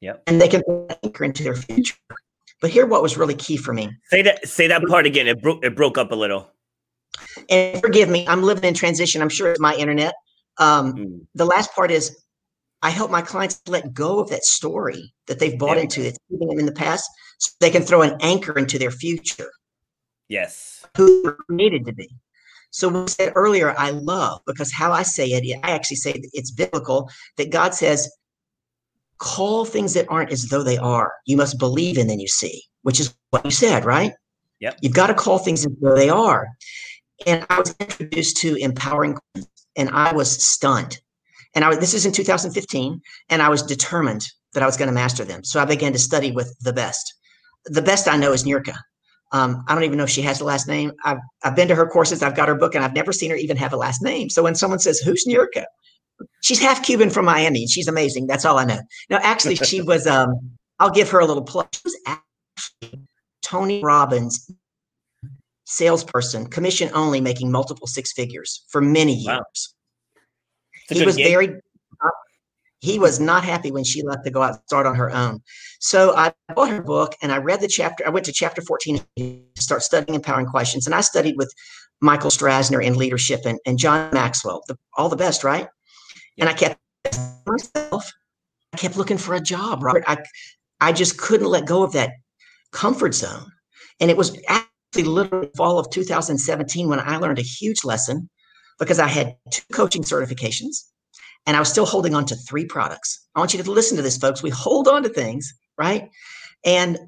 [0.00, 0.22] Yep.
[0.26, 0.62] And they can
[1.02, 1.96] anchor into their future.
[2.60, 4.46] But here, what was really key for me, say that.
[4.46, 5.26] Say that part again.
[5.26, 5.64] It broke.
[5.64, 6.50] It broke up a little.
[7.48, 9.20] and forgive me, I'm living in transition.
[9.22, 10.14] I'm sure it's my internet.
[10.60, 11.26] Um, Mm.
[11.34, 12.22] the last part is
[12.82, 16.18] I help my clients let go of that story that they've bought There into that's
[16.30, 19.50] keeping them in the past so they can throw an anchor into their future,
[20.28, 20.84] Yes.
[20.96, 22.08] who they're to be.
[22.70, 26.50] So we said earlier, I love because how I say it, I actually say it's
[26.50, 28.08] biblical that God says,
[29.18, 31.12] call things that aren't as though they are.
[31.26, 34.12] You must believe and then you see, which is what you said, right?
[34.60, 34.78] Yep.
[34.82, 36.48] You've got to call things as though they are.
[37.26, 39.18] And I was introduced to empowering
[39.76, 41.00] and I was stunned.
[41.54, 44.88] And I was, this is in 2015, and I was determined that I was going
[44.88, 45.44] to master them.
[45.44, 47.14] So I began to study with the best.
[47.66, 48.74] The best I know is Nirka.
[49.32, 50.92] Um, I don't even know if she has a last name.
[51.04, 53.36] I've, I've been to her courses, I've got her book, and I've never seen her
[53.36, 54.28] even have a last name.
[54.28, 55.66] So when someone says, Who's Nirka?
[56.42, 58.26] She's half Cuban from Miami, she's amazing.
[58.26, 58.80] That's all I know.
[59.08, 60.34] No, actually, she was, um,
[60.78, 61.68] I'll give her a little plug.
[61.72, 63.06] She was actually
[63.42, 64.50] Tony Robbins
[65.70, 69.26] salesperson, commission only, making multiple six figures for many years.
[69.26, 69.44] Wow.
[70.88, 71.26] He was gig.
[71.26, 71.60] very
[72.80, 75.42] he was not happy when she left to go out and start on her own.
[75.80, 78.06] So I bought her book and I read the chapter.
[78.06, 80.86] I went to chapter 14 to start studying empowering questions.
[80.86, 81.52] And I studied with
[82.00, 85.68] Michael Strasner in leadership and, and John Maxwell, the, all the best, right?
[86.38, 86.80] And I kept
[87.46, 88.10] myself,
[88.72, 90.04] I kept looking for a job, Robert.
[90.06, 90.16] I
[90.80, 92.12] I just couldn't let go of that
[92.72, 93.52] comfort zone.
[94.00, 94.38] And it was
[94.96, 98.28] literally fall of 2017 when I learned a huge lesson
[98.78, 100.84] because I had two coaching certifications
[101.46, 103.26] and I was still holding on to three products.
[103.34, 104.42] I want you to listen to this, folks.
[104.42, 106.10] We hold on to things, right?
[106.64, 106.98] And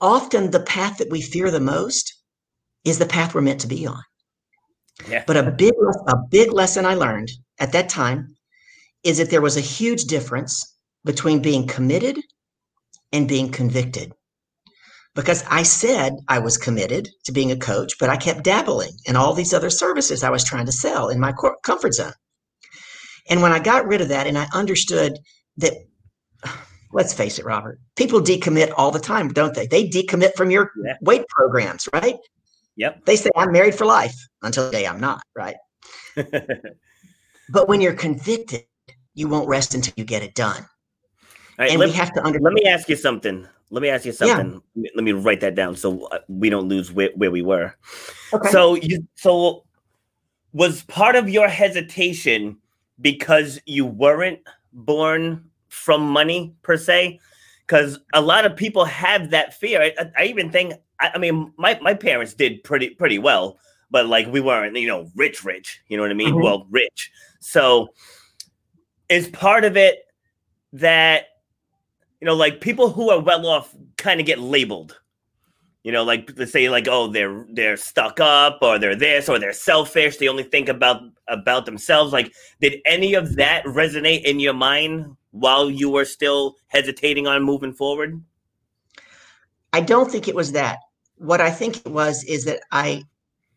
[0.00, 2.14] often the path that we fear the most
[2.84, 4.02] is the path we're meant to be on.
[5.08, 5.24] Yeah.
[5.26, 5.74] But a big,
[6.08, 8.34] a big lesson I learned at that time
[9.04, 12.18] is that there was a huge difference between being committed
[13.12, 14.12] and being convicted.
[15.14, 19.16] Because I said I was committed to being a coach, but I kept dabbling in
[19.16, 21.32] all these other services I was trying to sell in my
[21.64, 22.12] comfort zone.
[23.28, 25.18] And when I got rid of that and I understood
[25.56, 25.72] that,
[26.92, 29.66] let's face it, Robert, people decommit all the time, don't they?
[29.66, 30.94] They decommit from your Yeah.
[31.00, 32.16] weight programs, right?
[32.76, 33.04] Yep.
[33.06, 35.56] They say, I'm married for life until the day I'm not, right?
[37.50, 38.64] But when you're convicted,
[39.14, 40.66] you won't rest until you get it done.
[41.58, 42.44] Right, and let, we have to understand.
[42.44, 43.46] let me ask you something.
[43.70, 44.52] Let me ask you something.
[44.52, 47.42] Let me- Let me write that down so uh, we don't lose where, where we
[47.42, 47.74] were.
[48.32, 48.50] Okay.
[48.50, 49.64] So you so
[50.52, 52.56] was part of your hesitation
[53.00, 54.40] because you weren't
[54.72, 57.20] born from money per se?
[57.66, 59.82] Because a lot of people have that fear.
[59.98, 63.58] I, I even think I, I mean my, my parents did pretty pretty well,
[63.90, 65.80] but like we weren't, you know, rich, rich.
[65.88, 66.34] You know what I mean?
[66.34, 66.42] Mhm.
[66.42, 67.10] Well, rich.
[67.40, 67.88] So
[69.08, 70.04] is part of it
[70.72, 71.26] that
[72.20, 75.00] you know, like people who are well off kind of get labeled.
[75.84, 79.38] You know, like they say, like, oh, they're they're stuck up, or they're this, or
[79.38, 80.16] they're selfish.
[80.16, 82.12] They only think about about themselves.
[82.12, 87.42] Like, did any of that resonate in your mind while you were still hesitating on
[87.42, 88.20] moving forward?
[89.72, 90.78] I don't think it was that.
[91.16, 93.04] What I think it was is that I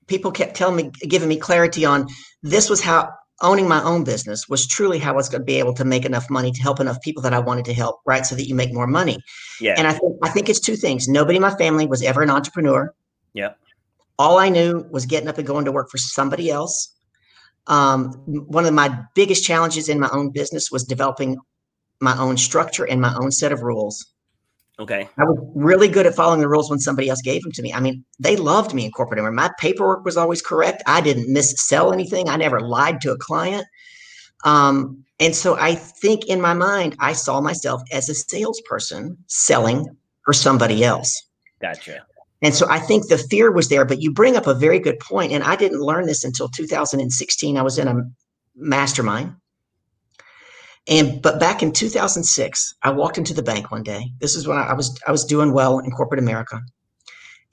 [0.07, 2.07] people kept telling me, giving me clarity on
[2.43, 3.09] this was how
[3.41, 6.05] owning my own business was truly how I was going to be able to make
[6.05, 8.25] enough money to help enough people that I wanted to help, right?
[8.25, 9.17] So that you make more money.
[9.59, 9.75] Yeah.
[9.77, 11.07] And I think I think it's two things.
[11.07, 12.93] Nobody in my family was ever an entrepreneur.
[13.33, 13.53] yeah.
[14.19, 16.93] All I knew was getting up and going to work for somebody else.
[17.65, 21.37] Um, one of my biggest challenges in my own business was developing
[22.01, 24.05] my own structure and my own set of rules.
[24.79, 25.07] Okay.
[25.17, 27.73] I was really good at following the rules when somebody else gave them to me.
[27.73, 29.35] I mean, they loved me in corporate America.
[29.35, 30.81] My paperwork was always correct.
[30.87, 32.29] I didn't missell anything.
[32.29, 33.65] I never lied to a client.
[34.43, 39.87] Um, and so I think in my mind, I saw myself as a salesperson selling
[40.25, 41.27] for somebody else.
[41.61, 42.03] Gotcha.
[42.41, 44.99] And so I think the fear was there, but you bring up a very good
[44.99, 47.55] point, And I didn't learn this until 2016.
[47.55, 48.01] I was in a
[48.55, 49.35] mastermind.
[50.87, 54.11] And but back in 2006, I walked into the bank one day.
[54.19, 56.59] This is when I, I was I was doing well in corporate America.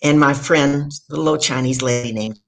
[0.02, 2.40] And my friend, the little Chinese lady named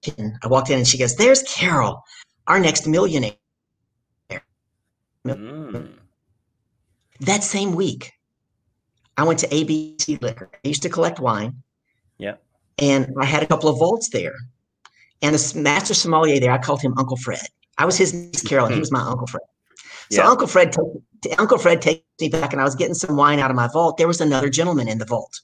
[0.42, 2.02] I walked in and she goes, There's Carol,
[2.46, 3.32] our next millionaire.
[5.26, 5.90] Mm.
[7.20, 8.12] That same week,
[9.18, 10.48] I went to ABC Liquor.
[10.52, 11.62] I used to collect wine.
[12.18, 12.36] Yeah.
[12.78, 14.34] And I had a couple of vaults there.
[15.20, 17.46] And the master sommelier there, I called him Uncle Fred.
[17.76, 19.42] I was his niece, Carol, and he was my Uncle Fred.
[20.12, 20.28] So Yeah.
[20.28, 23.50] Uncle Fred, t- Uncle Fred takes me back, and I was getting some wine out
[23.50, 23.96] of my vault.
[23.96, 25.40] There was another gentleman in the vault.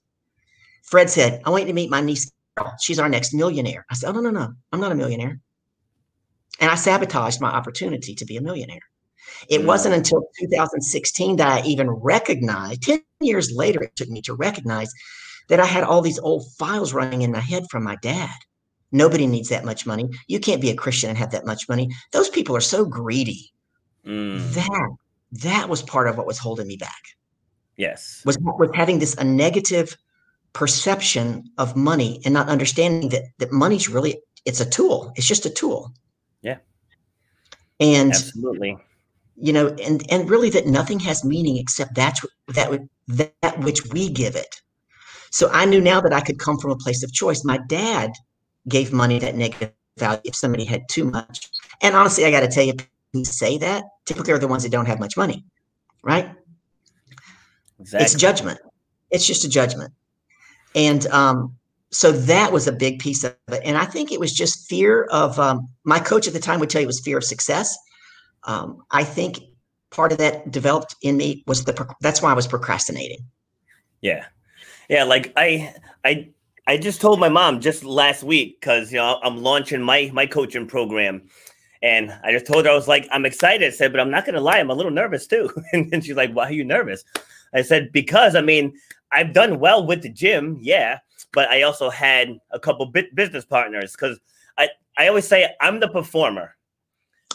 [0.82, 2.30] Fred said, "I want you to meet my niece.
[2.56, 2.72] Carol.
[2.80, 4.52] She's our next millionaire." I said, "Oh no, no, no!
[4.72, 5.40] I'm not a millionaire."
[6.60, 8.80] And I sabotaged my opportunity to be a millionaire.
[9.48, 9.66] It Mm.
[9.66, 12.82] wasn't until 2016 that I even recognized.
[12.82, 14.90] Ten years later, it took me to recognize
[15.48, 18.34] that I had all these old files running in my head from my dad.
[18.90, 20.08] Nobody needs that much money.
[20.28, 21.94] You can't be a Christian and have that much money.
[22.12, 23.52] Those people are so greedy
[24.06, 24.54] Mm.
[24.54, 24.88] that
[25.42, 27.02] that was part of what was holding me back
[27.76, 28.22] Yes.
[28.24, 29.96] was was having this a negative
[30.52, 35.44] perception of money and not understanding that that money's really it's a tool it's just
[35.44, 35.92] a tool
[36.40, 36.58] Yeah.
[37.80, 38.78] and Absolutely.
[39.36, 42.70] you know and and really that nothing has meaning except that's that
[43.08, 44.62] that which we give it
[45.30, 48.12] so i knew now that i could come from a place of choice my dad
[48.68, 51.50] gave money that negative value if somebody had too much
[51.82, 52.72] and honestly i got to tell you
[53.12, 55.44] who say that typically are the ones that don't have much money
[56.06, 56.30] right?
[57.80, 58.04] Exactly.
[58.04, 58.60] it's judgment.
[59.10, 59.92] It's just a judgment.
[60.74, 61.56] And um
[61.90, 63.60] so that was a big piece of it.
[63.64, 66.70] And i think it was just fear of um, my coach at the time would
[66.70, 67.76] tell you it was fear of success.
[68.44, 69.40] Um, i think
[69.90, 73.20] part of that developed in me was the that's why i was procrastinating.
[74.00, 74.26] Yeah.
[74.88, 76.30] Yeah, like I I
[76.68, 80.26] I just told my mom just last week cuz you know I'm launching my my
[80.26, 81.28] coaching program
[81.82, 84.24] and I just told her I was like I'm excited I said but I'm not
[84.24, 85.50] going to lie I'm a little nervous too.
[85.72, 87.04] and then she's like why are you nervous?
[87.54, 88.74] I said because I mean
[89.12, 90.98] I've done well with the gym, yeah,
[91.32, 94.18] but I also had a couple bit business partners cuz
[94.58, 96.56] I I always say I'm the performer.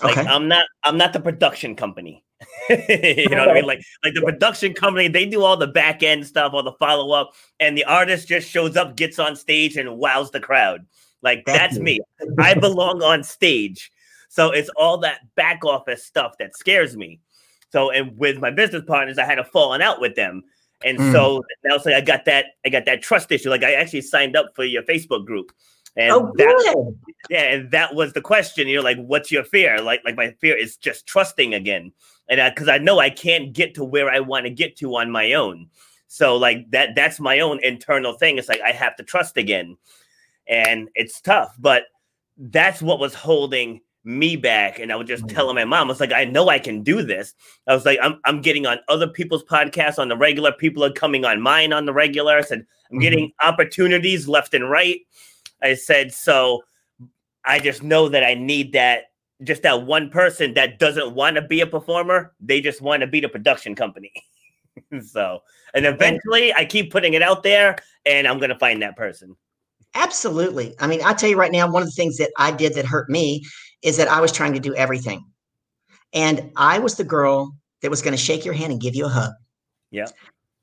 [0.04, 2.24] Like okay I'm not I'm not the production company.
[2.70, 3.66] you know what I mean?
[3.66, 7.12] Like like the production company, they do all the back end stuff, all the follow
[7.14, 10.86] up, and the artist just shows up, gets on stage, and wows the crowd.
[11.22, 12.00] Like that's me.
[12.40, 13.92] I belong on stage.
[14.32, 17.20] So it's all that back office stuff that scares me.
[17.70, 20.44] So and with my business partners, I had a falling out with them.
[20.86, 21.12] And Mm.
[21.12, 23.50] so now say I got that I got that trust issue.
[23.50, 25.52] Like I actually signed up for your Facebook group.
[25.98, 26.94] And oh that
[27.30, 28.70] yeah, and that was the question.
[28.70, 29.82] You know, like, what's your fear?
[29.82, 31.92] Like, like my fear is just trusting again,
[32.30, 35.12] and because I know I can't get to where I want to get to on
[35.12, 35.68] my own.
[36.08, 38.38] So, like that, that's my own internal thing.
[38.38, 39.76] It's like I have to trust again,
[40.48, 41.54] and it's tough.
[41.60, 41.84] But
[42.38, 44.80] that's what was holding me back.
[44.80, 45.34] And I was just Mm.
[45.34, 47.34] telling my mom, I was like, I know I can do this.
[47.68, 50.52] I was like, I'm, I'm getting on other people's podcasts on the regular.
[50.52, 52.38] People are coming on mine on the regular.
[52.38, 53.02] I said, I'm Mhm.
[53.02, 55.02] getting opportunities left and right.
[55.62, 56.64] I said, so
[57.46, 59.12] I just know that I need that,
[59.44, 62.34] just that one person that doesn't want to be a performer.
[62.40, 64.12] They just want to be the production company.
[65.06, 65.42] so,
[65.74, 69.36] and eventually I keep putting it out there and I'm going to find that person.
[69.94, 70.74] Absolutely.
[70.80, 72.86] I mean, I tell you right now, one of the things that I did that
[72.86, 73.44] hurt me
[73.82, 75.26] is that I was trying to do everything.
[76.14, 79.06] And I was the girl that was going to shake your hand and give you
[79.06, 79.34] a hug.
[79.92, 80.08] Yeah.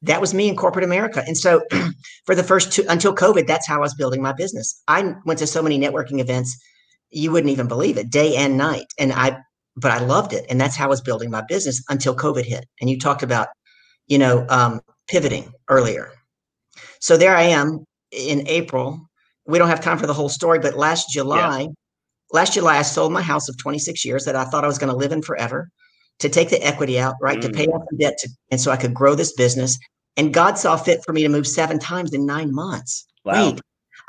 [0.02, 1.24] That was me in corporate America.
[1.26, 1.62] And so
[2.26, 4.80] for the first two until COVID, that's how I was building my business.
[4.86, 6.56] I went to so many networking events,
[7.10, 8.86] you wouldn't even believe it, day and night.
[8.98, 9.38] And I
[9.78, 10.44] but I loved it.
[10.50, 12.66] And that's how I was building my business until COVID hit.
[12.80, 13.48] And you talked about,
[14.08, 16.10] you know, um, pivoting earlier.
[17.00, 19.08] So there I am in April.
[19.46, 21.68] We don't have time for the whole story, but last July,
[22.32, 24.90] last July, I sold my house of 26 years that I thought I was going
[24.92, 25.70] to live in forever
[26.18, 27.40] to take the equity out, right?
[27.40, 27.54] To Mm.
[27.56, 29.78] pay off the debt to, and so I could grow this business.
[30.16, 33.06] And God saw fit for me to move seven times in nine months.
[33.24, 33.50] Wow.
[33.50, 33.60] Wait,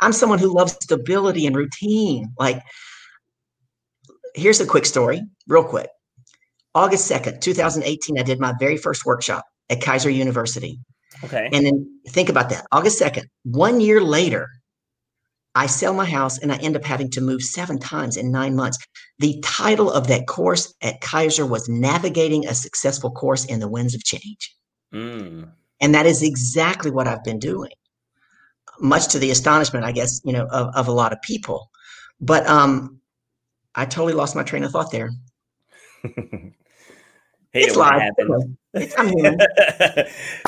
[0.01, 2.33] I'm someone who loves stability and routine.
[2.39, 2.61] Like
[4.35, 5.89] here's a quick story, real quick.
[6.75, 10.79] August 2nd, 2018, I did my very first workshop at Keiser University.
[11.23, 11.49] Okay.
[11.51, 12.65] And then think about that.
[12.71, 14.47] August 2nd, one year later,
[15.55, 18.55] I sell my house and I end up having to move seven times in nine
[18.55, 18.77] months.
[19.17, 23.95] The title of that course at Keiser was Navigating a Successful Course in the Winds
[23.95, 24.55] of Change.
[24.93, 25.49] Mm.
[25.81, 27.71] And that is exactly what I've been doing,
[28.79, 31.69] much to the astonishment, I guess, you know, of, of a lot of people.
[32.21, 32.99] But um,
[33.75, 35.09] I totally lost my train of thought there.
[37.51, 38.11] Hate it's it live.
[38.75, 39.37] It's, I'm human.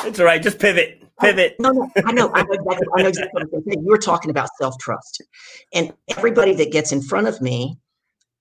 [0.04, 0.40] it's all right.
[0.40, 1.01] Just pivot.
[1.20, 1.56] Oh, Pivot.
[1.58, 2.30] No, no, I know.
[2.34, 3.66] I know exactly, I know exactly what.
[3.66, 5.22] You were talking about self trust.
[5.74, 7.78] And everybody that gets in front of me,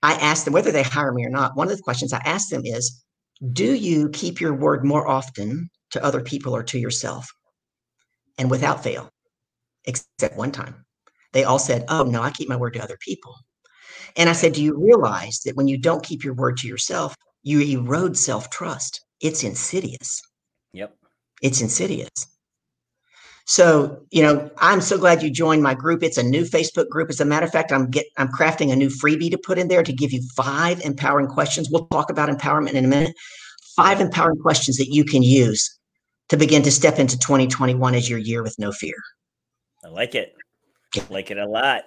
[0.03, 1.55] I ask them whether they hire me or not.
[1.55, 3.03] One of the questions I ask them is
[3.53, 7.29] Do you keep your word more often to other people or to yourself?
[8.37, 9.09] And without fail,
[9.85, 10.85] except one time,
[11.33, 13.35] they all said, Oh, no, I keep my word to other people.
[14.17, 17.15] And I said, Do you realize that when you don't keep your word to yourself,
[17.43, 19.05] you erode self trust?
[19.21, 20.21] It's insidious.
[20.73, 20.95] Yep.
[21.41, 22.27] It's insidious.
[23.45, 26.03] So, you know, I'm so glad you joined my group.
[26.03, 27.09] It's a new Facebook group.
[27.09, 29.67] As a matter of fact, I'm get I'm crafting a new freebie to put in
[29.67, 31.69] there to give you five empowering questions.
[31.69, 33.15] We'll talk about empowerment in a minute.
[33.75, 35.77] Five empowering questions that you can use
[36.29, 38.95] to begin to step into 2021 as your year with no fear.
[39.83, 40.33] I like it.
[40.95, 41.83] I like it a lot.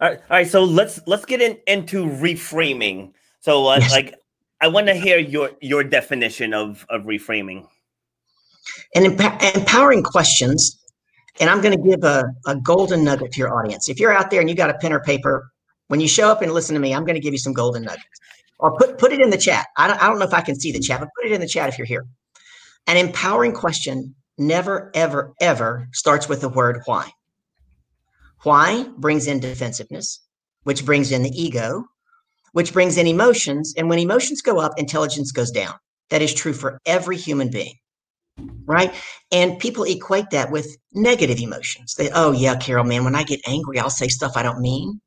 [0.00, 0.48] All right, all right.
[0.48, 3.12] So let's let's get in, into reframing.
[3.40, 3.90] So, uh, Yes.
[3.92, 4.14] like,
[4.60, 7.66] I want to hear your your definition of of reframing.
[8.94, 10.78] and emp- empowering questions.
[11.40, 13.88] And I'm going to give a, a golden nugget to your audience.
[13.88, 15.50] If you're out there and you got a pen or paper,
[15.88, 17.82] when you show up and listen to me, I'm going to give you some golden
[17.82, 18.04] nuggets.
[18.58, 19.66] Or put put it in the chat.
[19.76, 21.40] I don't, I don't know if I can see the chat, but put it in
[21.40, 22.06] the chat if you're here.
[22.86, 27.10] An empowering question never, ever, ever starts with the word why.
[28.42, 30.20] Why brings in defensiveness,
[30.64, 31.84] which brings in the ego,
[32.52, 33.74] which brings in emotions.
[33.76, 35.74] And when emotions go up, intelligence goes down.
[36.10, 37.74] That is true for every human being
[38.64, 38.94] right?
[39.30, 41.94] And people equate that with negative emotions.
[41.94, 45.00] They, oh yeah, Carol, man, when I get angry, I'll say stuff I don't mean.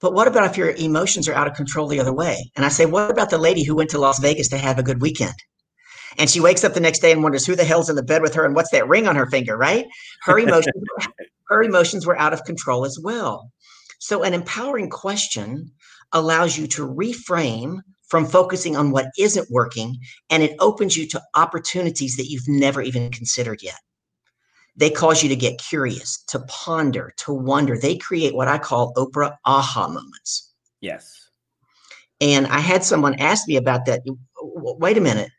[0.00, 2.50] But what about if your emotions are out of control the other way?
[2.54, 4.82] And I say, what about the lady who went to Las Vegas to have a
[4.82, 5.34] good weekend?
[6.18, 8.22] And she wakes up the next day and wonders who the hell's in the bed
[8.22, 9.86] with her and what's that ring on her finger, right?
[10.22, 10.84] Her emotions,
[11.48, 13.50] her emotions were out of control as well.
[13.98, 15.72] So an empowering question
[16.12, 19.98] allows you to reframe from focusing on what isn't working
[20.30, 23.78] and it opens you to opportunities that you've never even considered yet.
[24.76, 27.78] They cause you to get curious, to ponder, to wonder.
[27.78, 30.52] They create what I call Oprah aha moments.
[30.80, 31.10] Yes.
[32.20, 34.02] And I had someone ask me about that.
[34.36, 35.30] Wait a minute.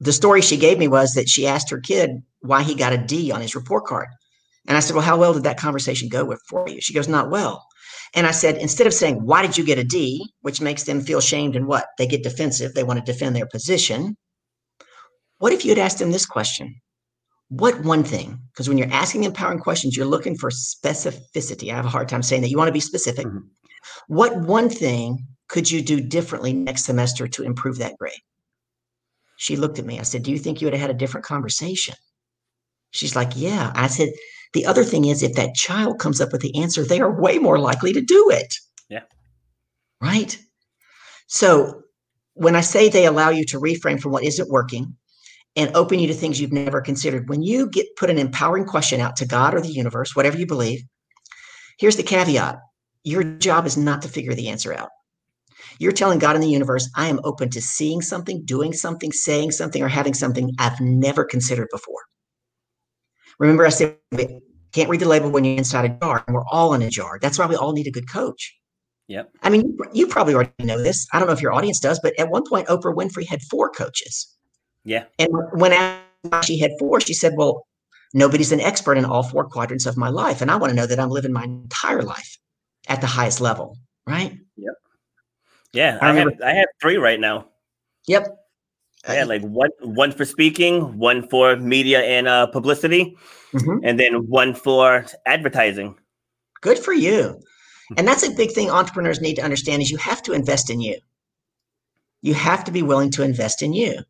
[0.00, 2.98] The story she gave me was that she asked her kid why he got a
[2.98, 4.08] D on his report card.
[4.66, 6.80] And I said, Well, how well did that conversation go with for you?
[6.80, 7.66] She goes, Not well.
[8.14, 10.24] And I said, instead of saying, Why did you get a D?
[10.42, 11.86] which makes them feel shamed and what?
[11.98, 12.74] They get defensive.
[12.74, 14.16] They want to defend their position.
[15.38, 16.80] What if you had asked them this question?
[17.48, 18.40] What one thing?
[18.52, 21.70] Because when you're asking empowering questions, you're looking for specificity.
[21.72, 22.48] I have a hard time saying that.
[22.50, 23.26] You want to be specific.
[23.26, 23.42] Mhm.
[24.08, 28.20] What one thing could you do differently next semester to improve that grade?
[29.36, 29.98] She looked at me.
[29.98, 31.94] I said, Do you think you would have had a different conversation?
[32.92, 33.72] She's like, Yeah.
[33.74, 34.10] I said,
[34.54, 37.38] The other thing is, if that child comes up with the answer, they are way
[37.38, 38.54] more likely to do it.
[38.88, 39.02] Yeah.
[40.00, 40.38] Right.
[41.26, 41.82] So
[42.34, 44.96] when I say they allow you to reframe from what isn't working
[45.56, 49.00] and open you to things you've never considered, when you get put an empowering question
[49.00, 50.82] out to God or the universe, whatever you believe,
[51.78, 52.58] here's the caveat
[53.02, 54.88] your job is not to figure the answer out.
[55.78, 59.50] You're telling God and the universe, I am open to seeing something, doing something, saying
[59.50, 62.00] something, or having something I've never considered before.
[63.38, 64.40] Remember, I said, we
[64.72, 67.18] can't read the label when you're inside a jar, and we're all in a jar.
[67.20, 68.56] That's why we all need a good coach.
[69.08, 69.30] Yep.
[69.42, 71.06] I mean, you, you probably already know this.
[71.12, 73.70] I don't know if your audience does, but at one point, Oprah Winfrey had four
[73.70, 74.34] coaches.
[74.84, 75.04] Yeah.
[75.18, 77.66] And when asked she had four, she said, Well,
[78.14, 80.40] nobody's an expert in all four quadrants of my life.
[80.40, 82.38] And I want to know that I'm living my entire life
[82.88, 83.76] at the highest level.
[84.06, 84.38] Right.
[85.74, 85.98] Yeah.
[86.00, 87.48] I I, have I have three right now.
[88.06, 88.28] Yep.
[89.08, 93.16] Yeah, like one one for speaking, one for media and uh, publicity,
[93.52, 93.80] Mhm.
[93.84, 95.96] and then one for advertising.
[96.62, 97.40] Good for you.
[97.96, 100.80] And that's a big thing entrepreneurs need to understand is you have to invest in
[100.80, 100.96] you.
[102.22, 104.00] You have to be willing to invest in you.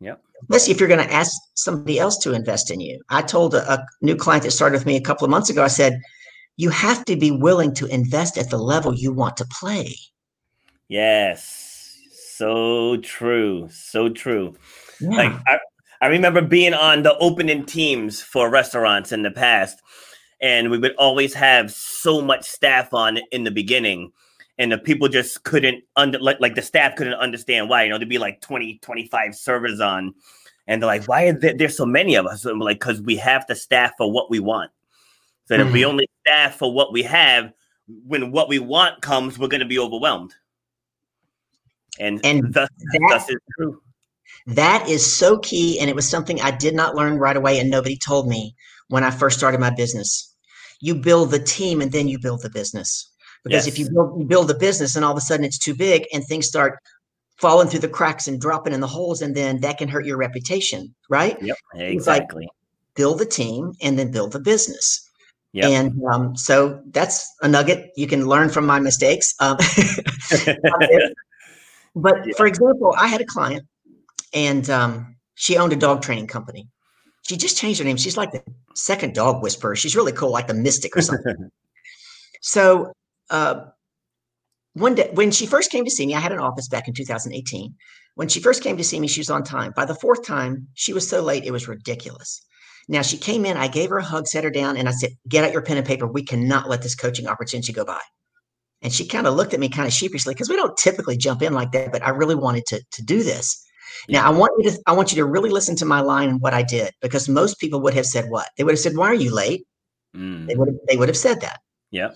[0.00, 0.22] Yep.
[0.42, 3.00] Especially if you're going to ask somebody else to invest in you.
[3.08, 5.64] I told a, a new client that started with me a couple of months ago,
[5.64, 6.00] I said,
[6.56, 9.96] you have to be willing to invest at the level you want to play.
[10.88, 11.61] Yes,
[12.36, 14.54] so true, so true.
[15.00, 15.10] Yeah.
[15.10, 15.58] Like I,
[16.00, 19.80] I remember being on the opening teams for restaurants in the past,
[20.40, 24.12] and we would always have so much staff on in the beginning.
[24.58, 27.84] and the people just couldn't under like, like the staff couldn't understand why.
[27.84, 30.14] You know, there'd be like 20, 25 servers on,
[30.66, 33.00] and they're like, "Why are there, there so many of us?" And I'm like, "Because
[33.00, 34.70] we have the staff for what we want.
[35.46, 35.66] So mm-hmm.
[35.66, 35.90] if we mm-hmm.
[35.90, 37.52] only staff for what we have,
[38.06, 40.34] when what we want comes, we're going to be overwhelmed."
[41.98, 43.80] And and thus, that, thus is true.
[44.46, 47.70] That is so key, and it was something I did not learn right away, and
[47.70, 48.54] nobody told me
[48.88, 50.34] when I first started my business.
[50.80, 53.08] You build the team, and then you build the business.
[53.44, 53.74] Because yes.
[53.74, 56.06] if you build, you build the business and all of a sudden it's too big
[56.12, 56.78] and things start
[57.38, 60.16] falling through the cracks and dropping in the holes, and then that can hurt your
[60.16, 61.36] reputation, right?
[61.42, 62.44] Yep, exactly.
[62.44, 62.50] Like
[62.94, 65.08] build the team and then build the business.
[65.52, 65.64] Yep.
[65.64, 69.34] And um, so that's a nugget you can learn from my mistakes.
[69.40, 69.58] Um,
[71.94, 73.66] but for example, I had a client
[74.34, 76.68] and um, she owned a dog training company.
[77.28, 77.96] She just changed her name.
[77.96, 78.42] She's like the
[78.74, 79.76] second dog whisperer.
[79.76, 81.50] She's really cool, like the mystic or something.
[82.40, 82.92] so
[83.30, 83.66] uh,
[84.74, 86.94] one day when she first came to see me, I had an office back in
[86.94, 87.74] 2018.
[88.14, 89.72] When she first came to see me, she was on time.
[89.74, 92.42] By the fourth time, she was so late, it was ridiculous.
[92.88, 95.10] Now she came in, I gave her a hug, set her down, and I said,
[95.28, 96.06] Get out your pen and paper.
[96.06, 98.00] We cannot let this coaching opportunity go by.
[98.82, 101.40] And she kind of looked at me kind of sheepishly because we don't typically jump
[101.40, 103.64] in like that, but I really wanted to, to do this.
[104.08, 106.40] Now I want you to I want you to really listen to my line and
[106.40, 108.48] what I did because most people would have said what?
[108.56, 109.64] They would have said, Why are you late?
[110.16, 110.46] Mm.
[110.48, 111.60] They would have, they would have said that.
[111.90, 112.10] Yeah.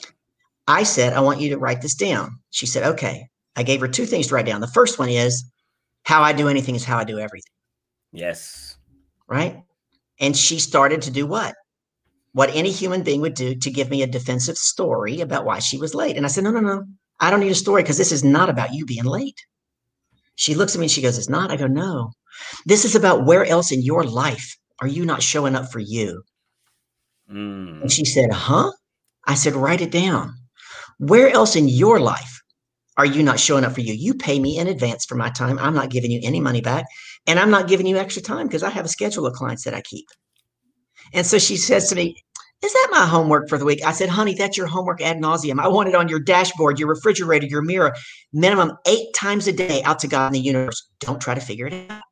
[0.68, 2.40] I said, I want you to write this down.
[2.50, 3.28] She said, okay.
[3.54, 4.60] I gave her two things to write down.
[4.60, 5.44] The first one is
[6.02, 7.52] how I do anything is how I do everything.
[8.12, 8.76] Yes.
[9.28, 9.62] Right.
[10.20, 11.54] And she started to do what?
[12.36, 15.78] What any human being would do to give me a defensive story about why she
[15.78, 16.18] was late.
[16.18, 16.84] And I said, no, no, no.
[17.18, 19.40] I don't need a story because this is not about you being late.
[20.34, 21.50] She looks at me and she goes, It's not.
[21.50, 22.12] I go, No.
[22.66, 26.24] This is about where else in your life are you not showing up for you?
[27.32, 27.80] Mm.
[27.80, 28.70] And she said, Huh?
[29.26, 30.34] I said, Write it down.
[30.98, 32.42] Where else in your life
[32.98, 33.94] are you not showing up for you?
[33.94, 35.58] You pay me in advance for my time.
[35.58, 36.84] I'm not giving you any money back.
[37.26, 39.72] And I'm not giving you extra time because I have a schedule of clients that
[39.72, 40.04] I keep.
[41.12, 42.16] And so she says to me,
[42.62, 43.84] Is that my homework for the week?
[43.84, 45.60] I said, Honey, that's your homework ad nauseum.
[45.60, 47.94] I want it on your dashboard, your refrigerator, your mirror,
[48.32, 50.88] minimum eight times a day out to God in the universe.
[51.00, 52.02] Don't try to figure it out.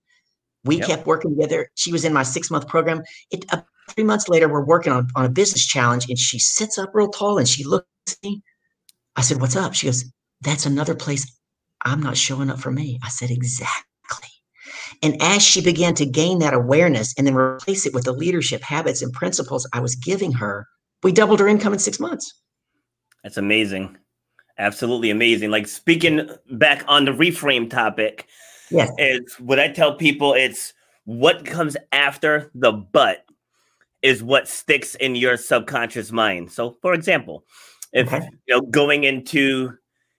[0.65, 0.87] We yep.
[0.87, 1.71] kept working together.
[1.75, 3.03] She was in my six month program.
[3.31, 6.79] It, uh, three months later, we're working on, on a business challenge, and she sits
[6.79, 8.43] up real tall and she looks at me
[9.17, 9.75] I said, What's up?
[9.75, 10.05] She goes,
[10.41, 11.39] That's another place
[11.85, 12.99] I'm not showing up for me.
[13.03, 13.91] I said, Exactly.
[15.05, 18.63] And as she began to gain that awareness and then replace it with the leadership
[18.63, 20.67] habits and principles I was giving her,
[21.03, 22.33] we doubled her income in six months.
[23.23, 23.99] That's amazing.
[24.57, 25.51] Absolutely amazing.
[25.51, 28.27] Like speaking back on the reframe topic,
[28.71, 28.91] yes.
[28.97, 30.73] is what I tell people it's
[31.05, 33.27] what comes after the but
[34.01, 36.51] is what sticks in your subconscious mind.
[36.51, 37.45] So, for example,
[37.93, 38.27] if okay.
[38.47, 39.77] you know going into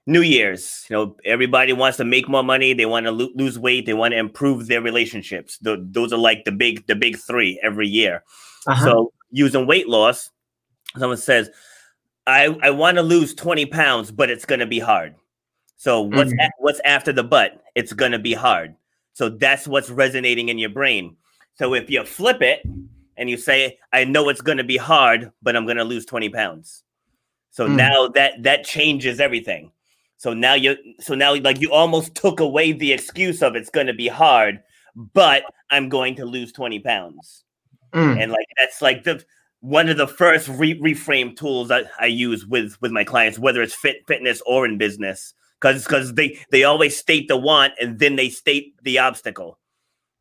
[0.08, 2.74] New Year's, you know, everybody wants to make more money.
[2.74, 3.88] They want to lo- lose weight.
[3.88, 5.58] They want to improve their relationships.
[5.58, 8.24] The, those are like the big, the big three every year.
[8.68, 8.86] Uh-huh.
[8.86, 10.30] So using weight loss,
[10.98, 11.50] someone says,
[12.28, 15.16] "I I want to lose twenty pounds, but it's going to be hard."
[15.78, 16.40] So what's mm-hmm.
[16.40, 17.64] a- what's after the but?
[17.74, 18.76] It's going to be hard.
[19.14, 21.16] So that's what's resonating in your brain.
[21.56, 22.62] So if you flip it
[23.18, 26.06] and you say, "I know it's going to be hard, but I'm going to lose
[26.06, 26.84] twenty pounds,"
[27.50, 27.76] So mm.
[27.76, 29.72] now that that changes everything.
[30.18, 33.88] So now you so now like you almost took away the excuse of it's going
[33.88, 34.60] to be hard,
[34.96, 37.44] but I'm going to lose 20 pounds.
[37.94, 38.22] Mm.
[38.22, 39.24] And like that's like the
[39.60, 43.62] one of the first re- reframe tools that I use with with my clients, whether
[43.62, 48.00] it's fit fitness or in business, because because they they always state the want and
[48.00, 49.60] then they state the obstacle,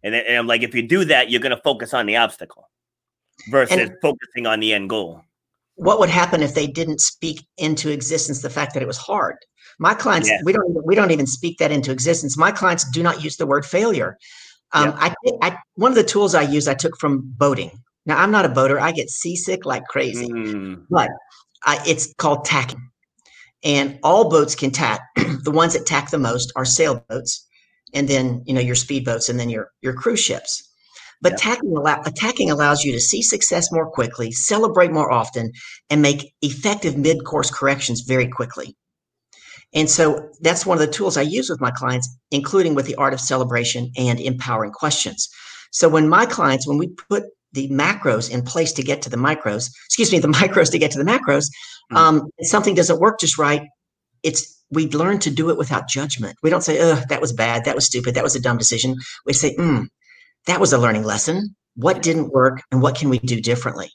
[0.02, 2.68] and, and I'm like, if you do that, you're going to focus on the obstacle
[3.50, 5.22] versus and, focusing on the end goal
[5.76, 9.36] what would happen if they didn't speak into existence the fact that it was hard
[9.78, 10.38] my clients yeah.
[10.44, 13.46] we don't we don't even speak that into existence my clients do not use the
[13.46, 14.18] word failure
[14.72, 15.14] um, yeah.
[15.42, 17.70] I, I, one of the tools i use i took from boating
[18.06, 20.84] now i'm not a boater i get seasick like crazy mm.
[20.90, 21.10] but
[21.64, 22.90] I, it's called tacking
[23.62, 27.46] and all boats can tack the ones that tack the most are sailboats
[27.92, 30.70] and then you know your speedboats and then your your cruise ships
[31.24, 31.36] but yeah.
[31.36, 35.52] attacking, allow, attacking allows you to see success more quickly, celebrate more often,
[35.88, 38.76] and make effective mid course corrections very quickly.
[39.74, 42.94] And so that's one of the tools I use with my clients, including with the
[42.94, 45.28] art of celebration and empowering questions.
[45.72, 49.16] So when my clients, when we put the macros in place to get to the
[49.16, 51.50] micros, excuse me, the micros to get to the macros,
[51.90, 51.96] mm-hmm.
[51.96, 53.62] um, something doesn't work just right.
[54.22, 56.36] It's we learn to do it without judgment.
[56.42, 57.64] We don't say, "Oh, that was bad.
[57.64, 58.14] That was stupid.
[58.14, 58.96] That was a dumb decision."
[59.26, 59.88] We say, mm,
[60.46, 61.54] that was a learning lesson.
[61.76, 63.90] What didn't work and what can we do differently?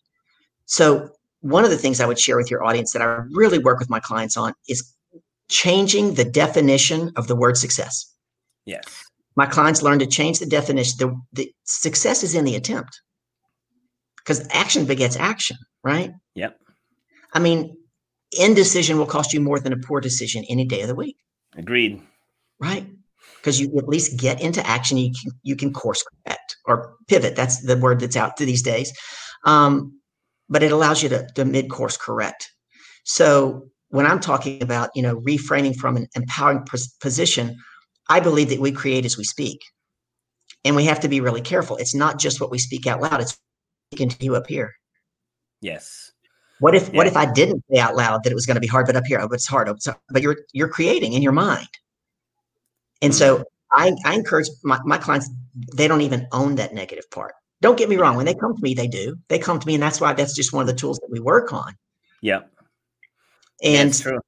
[0.65, 1.09] So,
[1.41, 3.89] one of the things I would share with your audience that I really work with
[3.89, 4.93] my clients on is
[5.49, 8.13] changing the definition of the word success.
[8.65, 8.83] Yes.
[9.35, 10.95] My clients learn to change the definition.
[10.99, 13.01] The, the success is in the attempt
[14.17, 16.11] because action begets action, right?
[16.35, 16.59] Yep.
[17.33, 17.75] I mean,
[18.37, 21.17] indecision will cost you more than a poor decision any day of the week,
[21.55, 22.01] Agreed.
[22.59, 22.87] right?
[23.37, 27.35] Because you at least get into action, you can, you can course correct or pivot.
[27.35, 28.91] That's the word that's out these days.
[29.45, 29.99] Um,
[30.49, 32.51] but it allows you to, to mid course correct.
[33.03, 36.65] So when I'm talking about you know reframing from an empowering
[37.01, 37.57] position,
[38.09, 39.59] I believe that we create as we speak,
[40.63, 41.77] and we have to be really careful.
[41.77, 43.37] It's not just what we speak out loud; it's
[43.91, 44.73] speaking to you up here.
[45.61, 46.11] Yes.
[46.59, 48.67] What if what if I didn't say out loud that it was going to be
[48.67, 49.69] hard, but up here, oh, it's hard.
[49.69, 51.69] Oh, it's- but you're you're creating in your mind,
[53.01, 53.43] and so mm-hmm.
[53.73, 55.29] I I encourage my, my clients.
[55.75, 57.33] They don't even own that negative part.
[57.61, 58.15] Don't get me wrong.
[58.15, 59.17] When they come to me, they do.
[59.29, 61.19] They come to me, and that's why that's just one of the tools that we
[61.19, 61.75] work on.
[62.21, 62.41] Yeah,
[63.63, 64.19] And it's true.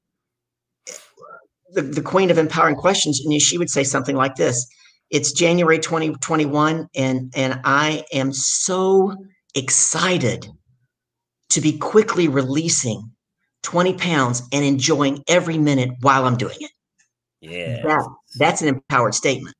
[1.73, 4.67] the, the queen of empowering questions and she would say something like this
[5.09, 9.15] it's january 2021 and and i am so
[9.55, 10.47] excited
[11.49, 13.11] to be quickly releasing
[13.63, 16.71] 20 pounds and enjoying every minute while i'm doing it
[17.41, 17.81] Yeah.
[17.83, 18.05] that,
[18.37, 19.55] that's an empowered statement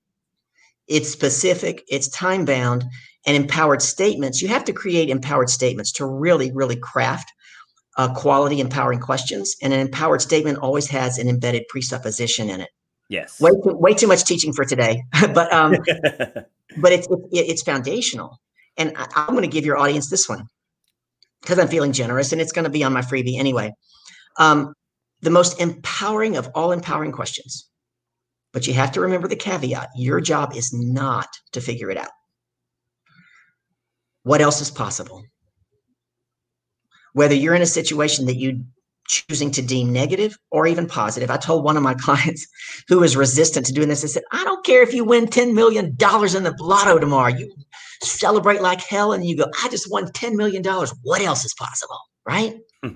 [0.87, 2.83] it's specific it's time bound
[3.25, 7.31] and empowered statements you have to create empowered statements to really really craft
[8.01, 12.69] uh, quality empowering questions and an empowered statement always has an embedded presupposition in it.
[13.09, 13.39] Yes.
[13.39, 15.75] way too, way too much teaching for today but um
[16.77, 18.39] but it's it, it's foundational.
[18.77, 20.47] And I, i'm going to give your audience this one
[21.41, 23.71] because i'm feeling generous and it's going to be on my freebie anyway.
[24.39, 24.73] Um
[25.21, 27.69] the most empowering of all empowering questions.
[28.53, 32.09] But you have to remember the caveat your job is not to figure it out.
[34.23, 35.23] What else is possible
[37.13, 38.63] whether you're in a situation that you
[39.07, 41.29] choosing to deem negative or even positive.
[41.29, 42.47] I told one of my clients
[42.87, 45.53] who was resistant to doing this, I said, I don't care if you win $10
[45.53, 47.29] million in the lotto tomorrow.
[47.29, 47.53] You
[48.01, 50.63] celebrate like hell and you go, I just won $10 million.
[51.03, 51.99] What else is possible?
[52.25, 52.55] Right.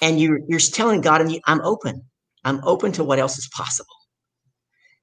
[0.00, 2.02] And you're you're telling God, and you, I'm open.
[2.44, 3.94] I'm open to what else is possible.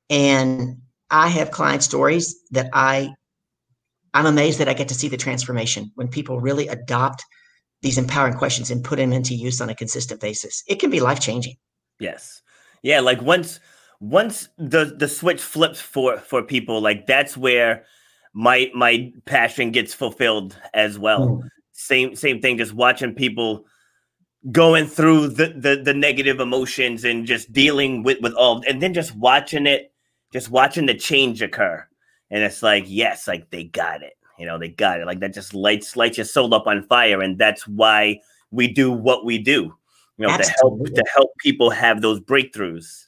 [0.10, 3.14] And I have client stories that I
[4.14, 7.24] I'm amazed that I get to see the transformation when people really adopt
[7.82, 10.64] these empowering questions and put them into use on a consistent basis.
[10.68, 11.56] It can be life changing.
[12.00, 12.42] Yes.
[12.84, 13.60] Yeah, like once
[14.00, 17.86] once the the switch flips for for people, like that's where
[18.34, 21.28] my my passion gets fulfilled as well.
[21.28, 21.50] Mm.
[21.74, 23.66] Same same thing just watching people
[24.52, 28.94] going through the, the the negative emotions and just dealing with with all and then
[28.94, 29.92] just watching it
[30.32, 31.86] just watching the change occur.
[32.32, 34.14] And it's like, yes, like they got it.
[34.40, 35.06] You know, they got it.
[35.06, 38.22] Like that just lights lights your soul up on fire and that's why
[38.52, 39.76] we do what we do.
[40.18, 43.06] You know, to help to help people have those breakthroughs.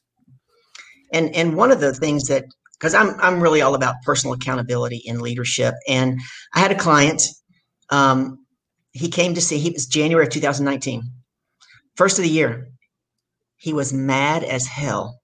[1.14, 2.46] And and one of the things that
[2.82, 5.76] because I'm I'm really all about personal accountability in leadership.
[5.88, 6.20] And
[6.56, 7.22] I had a client.
[7.92, 8.46] Um,
[8.92, 9.60] he came to see.
[9.60, 11.04] He was January of 2019,
[11.96, 12.70] first of the year.
[13.58, 15.21] He was mad as hell.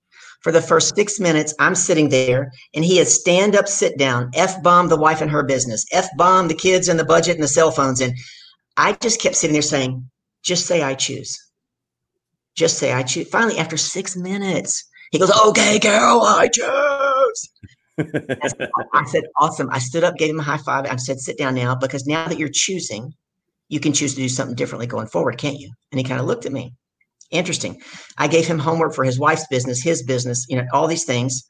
[0.47, 4.31] For the first six minutes, I'm sitting there, and he is stand up, sit down,
[4.33, 7.43] f bomb the wife and her business, f bomb the kids and the budget and
[7.43, 8.13] the cell phones, and
[8.77, 10.09] I just kept sitting there saying,
[10.43, 11.37] "Just say I choose.
[12.55, 17.49] Just say I choose." Finally, after six minutes, he goes, "Okay, Carol, I choose."
[17.99, 19.69] I said- I said, awesome.
[19.69, 20.85] I stood up, gave him a high five.
[20.85, 23.13] I said, sit down now because now that you're choosing,
[23.67, 25.73] you can choose to do something differently going forward, can't you?
[25.91, 26.73] And he kind of looked at me.
[27.31, 27.81] Interesting.
[28.17, 31.43] I gave him homework for his wife's business, his business, you know, all these things.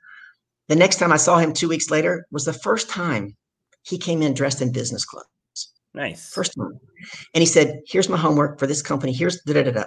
[0.69, 3.35] The next time I saw him two weeks later was the first time
[3.83, 5.25] he came in dressed in business clothes.
[5.93, 6.33] nice.
[6.33, 6.79] First time.
[7.33, 9.13] And he said, Here's my homework for this company.
[9.13, 9.83] Here's da da da da.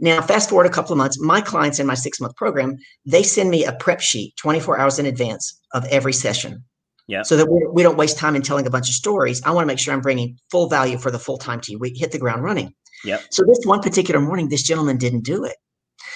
[0.00, 3.22] Now, fast forward a couple of months, my clients in my six month program, they
[3.22, 6.64] send me a prep sheet 24 hours in advance of every session.
[7.06, 7.22] Yeah.
[7.22, 9.42] So that we, we don't waste time in telling a bunch of stories.
[9.44, 11.78] I want to make sure I'm bringing full value for the full time team.
[11.80, 12.74] We hit the ground running.
[13.04, 13.22] Yep.
[13.30, 15.56] So this one particular morning, this gentleman didn't do it.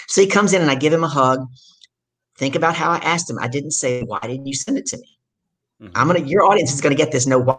[0.09, 1.47] So he comes in and I give him a hug.
[2.39, 3.39] Think about how I asked him.
[3.39, 5.19] I didn't say, Why didn't you send it to me?
[5.83, 5.93] Mhm.
[5.95, 7.59] I'm gonna your audience is gonna get this no why.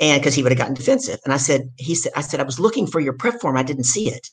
[0.00, 1.20] And because he would have gotten defensive.
[1.24, 3.56] And I said, he said, I said, I was looking for your prep form.
[3.58, 4.30] I didn't see it.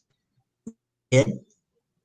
[1.12, 1.40] Did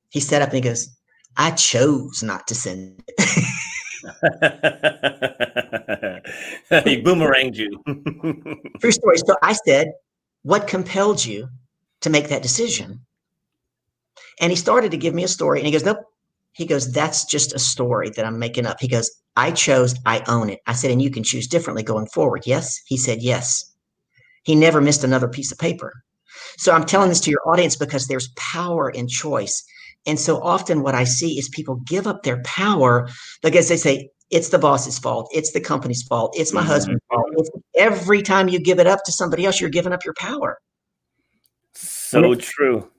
[0.09, 0.89] he sat up and he goes,
[1.37, 3.15] I chose not to send it.
[6.83, 7.81] he boomeranged you.
[8.81, 9.17] True story.
[9.17, 9.93] So I said,
[10.43, 11.47] What compelled you
[12.03, 13.01] to make that decision?
[14.39, 15.59] And he started to give me a story.
[15.59, 15.97] And he goes, Nope.
[16.53, 18.79] He goes, That's just a story that I'm making up.
[18.79, 20.59] He goes, I chose, I own it.
[20.67, 22.43] I said, And you can choose differently going forward.
[22.45, 22.79] Yes.
[22.85, 23.73] He said, Yes.
[24.43, 25.93] He never missed another piece of paper.
[26.57, 29.63] So I'm telling this to your audience because there's power in choice.
[30.05, 33.07] And so often what I see is people give up their power
[33.41, 35.29] because they say, it's the boss's fault.
[35.31, 36.33] It's the company's fault.
[36.37, 36.69] It's my mm-hmm.
[36.69, 37.27] husband's fault.
[37.37, 40.57] It's every time you give it up to somebody else, you're giving up your power.
[42.21, 42.89] So true.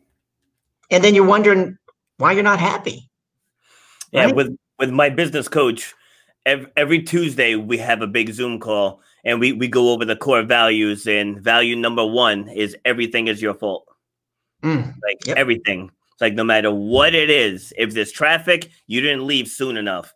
[0.91, 1.79] And then you're wondering
[2.19, 3.11] why you're not happy.
[4.13, 5.95] Yeah, with with my business coach,
[6.47, 10.17] every, every Tuesday we have a big Zoom call and we we go over the
[10.17, 11.07] core values.
[11.07, 13.87] And value number one is everything is your fault.
[14.63, 15.37] Mm, like yep.
[15.37, 15.91] everything.
[16.13, 20.15] It's like no matter what it is, if there's traffic, you didn't leave soon enough.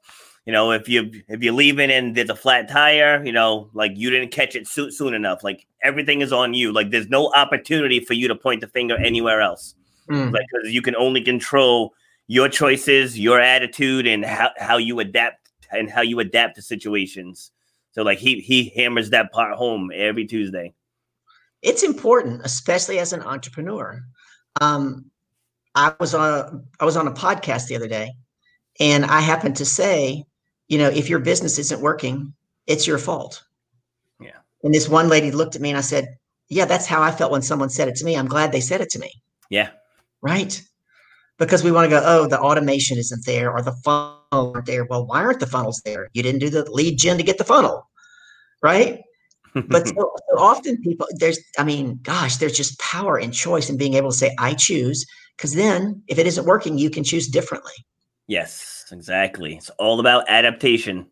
[0.48, 3.92] You know, if you if you're leaving and there's a flat tire, you know, like
[3.96, 5.44] you didn't catch it soon, soon enough.
[5.44, 6.72] Like everything is on you.
[6.72, 9.74] Like there's no opportunity for you to point the finger anywhere else.
[10.10, 10.32] Mm.
[10.32, 11.92] Like because you can only control
[12.28, 17.50] your choices, your attitude, and how, how you adapt and how you adapt to situations.
[17.92, 20.72] So like he he hammers that part home every Tuesday.
[21.60, 24.02] It's important, especially as an entrepreneur.
[24.62, 25.10] Um,
[25.74, 28.12] I was on a, I was on a podcast the other day,
[28.80, 30.24] and I happened to say,
[30.68, 32.34] you know, if your business isn't working,
[32.66, 33.42] it's your fault.
[34.20, 34.38] Yeah.
[34.62, 36.16] And this one lady looked at me and I said,
[36.48, 38.16] "Yeah, that's how I felt when someone said it to me.
[38.16, 39.10] I'm glad they said it to me."
[39.50, 39.70] Yeah.
[40.20, 40.60] Right
[41.38, 44.84] because we want to go, oh, the automation isn't there or the funnel aren't there.
[44.84, 46.08] Well, why aren't the funnels there?
[46.12, 47.88] You didn't do the lead gen to get the funnel,
[48.62, 49.00] right?
[49.68, 53.78] but so, so, often people, there's, I mean, gosh, there's just power and choice in
[53.78, 55.06] being able to say, I choose,
[55.36, 57.72] because then if it isn't working, you can choose differently.
[58.26, 59.56] Yes, exactly.
[59.56, 61.06] It's all about adaptation.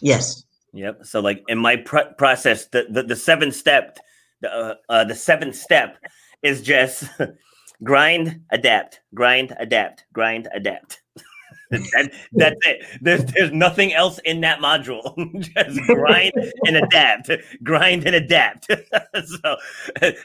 [0.00, 0.44] Yes.
[0.72, 1.06] Yep.
[1.06, 3.98] So, like in my pr- process, the, the the seventh step,
[4.40, 5.98] the uh, uh, the seventh step
[6.42, 7.04] is just
[7.82, 11.00] grind, adapt, grind, adapt, grind, adapt.
[11.70, 12.86] that, that's it.
[13.02, 15.14] There's there's nothing else in that module.
[15.54, 16.32] Just grind
[16.64, 17.30] and adapt,
[17.62, 18.68] grind and adapt.
[18.68, 19.56] so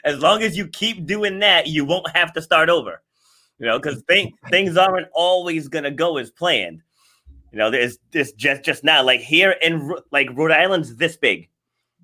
[0.04, 3.02] as long as you keep doing that, you won't have to start over.
[3.58, 6.82] You know, because thing, things aren't always gonna go as planned.
[7.54, 11.48] You know, there's this just just now, like here in like Rhode Island's this big.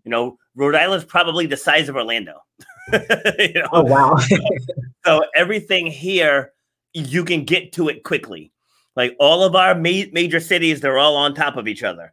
[0.04, 2.34] You know, Rhode Island's probably the size of Orlando.
[2.92, 3.68] you know?
[3.72, 4.16] Oh wow!
[5.04, 6.52] so everything here,
[6.92, 8.52] you can get to it quickly.
[8.94, 12.12] Like all of our ma- major cities, they're all on top of each other,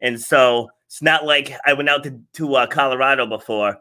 [0.00, 3.76] and so it's not like I went out to to uh, Colorado before,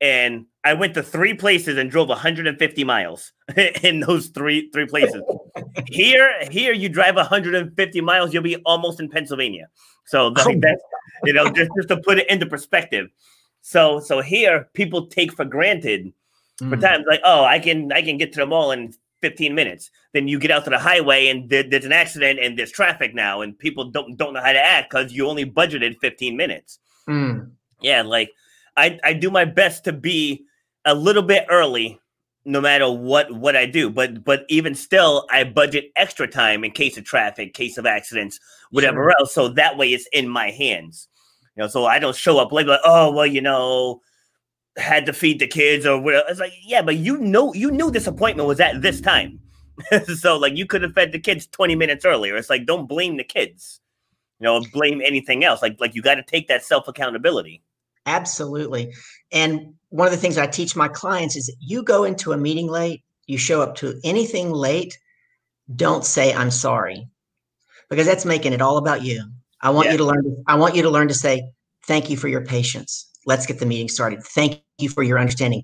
[0.00, 3.32] and I went to three places and drove 150 miles
[3.82, 5.22] in those three three places.
[5.86, 9.68] here, here you drive 150 miles, you'll be almost in Pennsylvania.
[10.06, 10.54] So oh.
[10.60, 10.82] that's
[11.24, 13.08] you know just just to put it into perspective.
[13.62, 16.12] So so here people take for granted
[16.60, 16.70] mm.
[16.70, 19.90] for times like oh I can I can get to the mall in 15 minutes.
[20.14, 23.14] Then you get out to the highway and there, there's an accident and there's traffic
[23.14, 26.78] now and people don't don't know how to act because you only budgeted 15 minutes.
[27.08, 27.50] Mm.
[27.82, 28.30] Yeah, like
[28.76, 30.44] I I do my best to be
[30.84, 32.00] a little bit early
[32.44, 33.90] no matter what what I do.
[33.90, 38.40] But but even still, I budget extra time in case of traffic, case of accidents,
[38.70, 39.14] whatever sure.
[39.18, 39.34] else.
[39.34, 41.08] So that way, it's in my hands.
[41.56, 44.00] You know, so I don't show up late, like, oh well, you know,
[44.76, 46.24] had to feed the kids or whatever.
[46.28, 49.40] It's like, yeah, but you know, you knew this appointment was at this time.
[50.16, 52.36] so like you could have fed the kids 20 minutes earlier.
[52.36, 53.80] It's like don't blame the kids.
[54.38, 55.60] You know, blame anything else.
[55.60, 57.62] Like like you got to take that self accountability.
[58.10, 58.92] Absolutely.
[59.30, 62.66] And one of the things I teach my clients is you go into a meeting
[62.66, 64.98] late, you show up to anything late,
[65.76, 67.08] don't say I'm sorry.
[67.88, 69.22] Because that's making it all about you.
[69.60, 69.92] I want yeah.
[69.92, 70.44] you to learn.
[70.48, 71.42] I want you to learn to say,
[71.86, 73.08] thank you for your patience.
[73.26, 74.22] Let's get the meeting started.
[74.24, 75.62] Thank you for your understanding.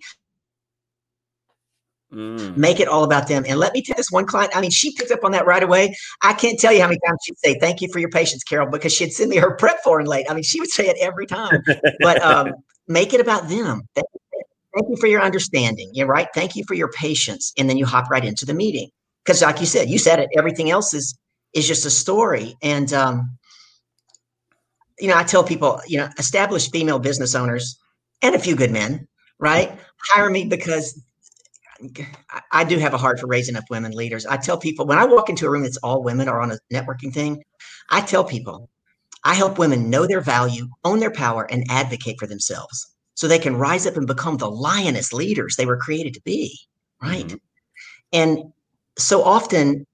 [2.12, 2.56] Mm.
[2.56, 3.44] Make it all about them.
[3.48, 5.62] And let me tell this one client, I mean, she picked up on that right
[5.62, 5.96] away.
[6.22, 8.70] I can't tell you how many times she'd say, Thank you for your patience, Carol,
[8.70, 10.26] because she'd send me her prep for and late.
[10.30, 11.62] I mean, she would say it every time.
[12.00, 12.54] But um,
[12.88, 13.82] make it about them.
[13.94, 14.40] Thank you,
[14.76, 15.90] thank you for your understanding.
[15.92, 16.28] You're right.
[16.34, 17.52] Thank you for your patience.
[17.58, 18.90] And then you hop right into the meeting.
[19.24, 21.18] Because like you said, you said it, everything else is
[21.54, 22.56] is just a story.
[22.62, 23.36] And um,
[25.00, 27.76] you know, I tell people, you know, established female business owners
[28.22, 29.06] and a few good men,
[29.38, 29.72] right?
[30.10, 31.02] Hire me because
[32.52, 34.26] I do have a heart for raising up women leaders.
[34.26, 36.58] I tell people when I walk into a room that's all women or on a
[36.72, 37.42] networking thing,
[37.90, 38.70] I tell people
[39.24, 43.38] I help women know their value, own their power, and advocate for themselves so they
[43.38, 46.58] can rise up and become the lioness leaders they were created to be,
[47.02, 47.26] right?
[47.26, 47.36] Mm-hmm.
[48.12, 48.52] And
[48.98, 49.86] so often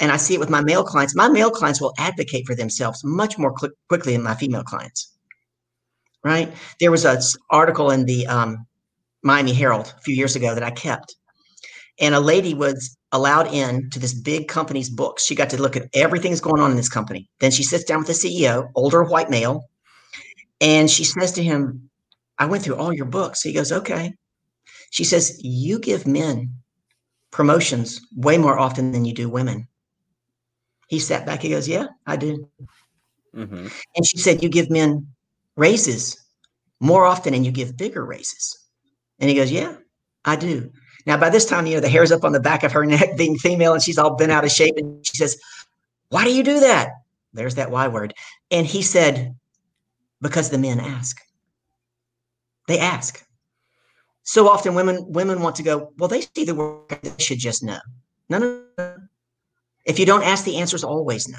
[0.00, 1.14] and I see it with my male clients.
[1.14, 3.52] My male clients will advocate for themselves much more
[3.88, 5.12] quickly than my female clients.
[6.24, 6.52] Right?
[6.80, 8.66] There was an article in the um,
[9.22, 11.16] Miami Herald a few years ago that I kept,
[12.00, 15.24] and a lady was allowed in to this big company's books.
[15.24, 17.28] She got to look at everything that's going on in this company.
[17.40, 19.64] Then she sits down with the CEO, older white male,
[20.60, 21.90] and she says to him,
[22.38, 24.14] "I went through all your books." He goes, "Okay."
[24.90, 26.54] She says, You give men
[27.30, 29.68] promotions way more often than you do women.
[30.88, 31.42] He sat back.
[31.42, 32.48] He goes, Yeah, I do.
[33.34, 33.68] Mm-hmm.
[33.96, 35.08] And she said, You give men
[35.56, 36.16] raises
[36.80, 38.67] more often and you give bigger raises.
[39.18, 39.76] And he goes, Yeah,
[40.24, 40.70] I do.
[41.06, 43.16] Now, by this time, you know, the hair's up on the back of her neck,
[43.16, 44.74] being female, and she's all bent out of shape.
[44.76, 45.38] And she says,
[46.10, 46.90] Why do you do that?
[47.32, 48.14] There's that Y word.
[48.50, 49.34] And he said,
[50.20, 51.20] Because the men ask.
[52.66, 53.24] They ask.
[54.28, 57.62] So often women women want to go, well, they see the work, they should just
[57.62, 57.78] know.
[58.28, 58.96] No, no, no.
[59.86, 61.38] If you don't ask, the answer is always no.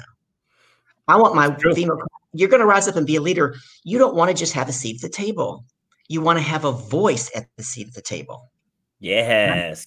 [1.06, 1.98] I want my female,
[2.32, 3.54] you're going to rise up and be a leader.
[3.84, 5.64] You don't want to just have a seat at the table.
[6.10, 8.50] You want to have a voice at the seat of the table.
[8.98, 9.86] Yes.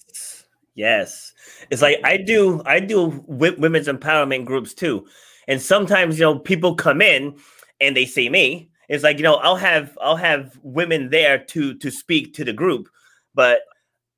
[0.74, 1.34] Yes.
[1.68, 5.06] It's like I do I do women's empowerment groups too.
[5.48, 7.36] And sometimes, you know, people come in
[7.78, 8.70] and they see me.
[8.88, 12.54] It's like, you know, I'll have I'll have women there to to speak to the
[12.54, 12.88] group,
[13.34, 13.60] but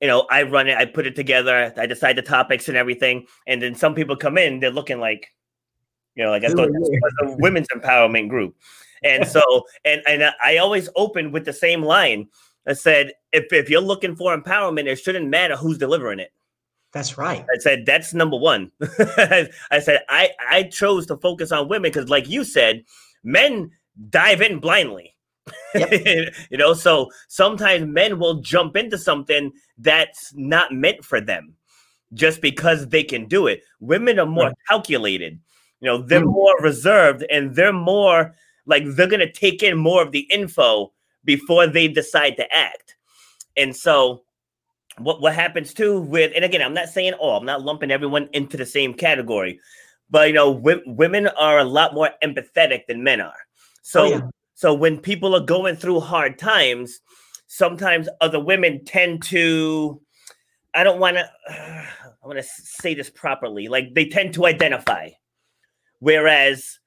[0.00, 3.26] you know, I run it, I put it together, I decide the topics and everything,
[3.48, 5.32] and then some people come in, they're looking like,
[6.16, 8.56] you know, like I thought this was a women's empowerment group.
[9.04, 9.42] And so,
[9.84, 12.28] and and I always open with the same line.
[12.66, 16.32] I said, if if you're looking for empowerment, it shouldn't matter who's delivering it.
[16.92, 17.42] That's right.
[17.42, 18.72] I said that's number one.
[18.80, 22.84] I said I I chose to focus on women because, like you said,
[23.22, 23.70] men
[24.08, 25.14] dive in blindly.
[25.74, 26.32] Yep.
[26.50, 31.54] you know, so sometimes men will jump into something that's not meant for them
[32.14, 33.62] just because they can do it.
[33.80, 34.56] Women are more right.
[34.68, 35.38] calculated.
[35.80, 36.32] You know, they're mm.
[36.32, 38.34] more reserved and they're more
[38.66, 40.92] like they're going to take in more of the info
[41.24, 42.96] before they decide to act.
[43.56, 44.22] And so
[44.98, 48.28] what what happens too with and again, I'm not saying all, I'm not lumping everyone
[48.32, 49.60] into the same category.
[50.08, 53.36] But you know, w- women are a lot more empathetic than men are.
[53.82, 54.20] So oh, yeah.
[54.54, 57.00] so when people are going through hard times,
[57.46, 60.00] sometimes other women tend to
[60.74, 61.86] I don't want to uh,
[62.22, 63.68] I want to say this properly.
[63.68, 65.10] Like they tend to identify.
[66.00, 66.78] Whereas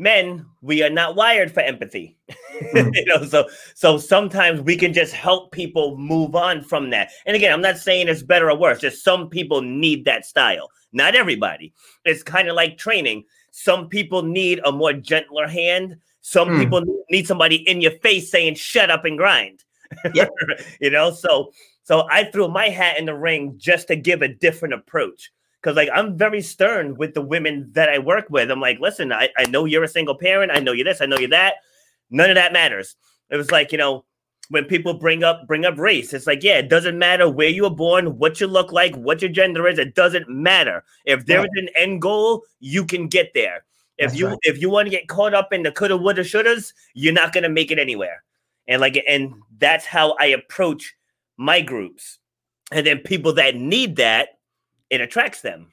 [0.00, 2.18] men, we are not wired for empathy.
[2.60, 2.90] Mm.
[2.92, 7.08] you know, so so sometimes we can just help people move on from that.
[7.24, 8.80] And again, I'm not saying it's better or worse.
[8.80, 10.68] Just some people need that style.
[10.92, 11.72] Not everybody.
[12.04, 13.24] It's kind of like training.
[13.50, 15.96] Some people need a more gentler hand.
[16.20, 16.58] Some mm.
[16.60, 19.64] people need somebody in your face saying "shut up and grind."
[20.14, 20.28] Yep.
[20.82, 24.28] you know, so so I threw my hat in the ring just to give a
[24.28, 28.50] different approach because like I'm very stern with the women that I work with.
[28.50, 30.52] I'm like, listen, I, I know you're a single parent.
[30.54, 31.00] I know you this.
[31.00, 31.54] I know you that.
[32.10, 32.96] None of that matters.
[33.30, 34.04] It was like you know
[34.48, 37.64] when people bring up bring up race, it's like yeah, it doesn't matter where you
[37.64, 39.78] were born, what you look like, what your gender is.
[39.78, 40.82] It doesn't matter.
[41.04, 41.50] If there right.
[41.54, 43.64] is an end goal, you can get there.
[43.98, 44.38] If That's you right.
[44.42, 47.48] if you want to get caught up in the coulda, woulda, shouldas, you're not gonna
[47.48, 48.24] make it anywhere.
[48.66, 50.94] And like and that's how I approach
[51.36, 52.18] my groups.
[52.72, 54.39] And then people that need that
[54.90, 55.68] it attracts them.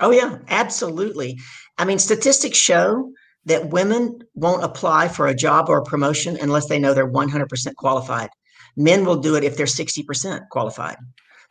[0.00, 1.38] Oh, yeah, absolutely.
[1.76, 3.12] I mean, statistics show
[3.46, 7.74] that women won't apply for a job or a promotion unless they know they're 100%
[7.76, 8.28] qualified.
[8.76, 10.96] Men will do it if they're 60% qualified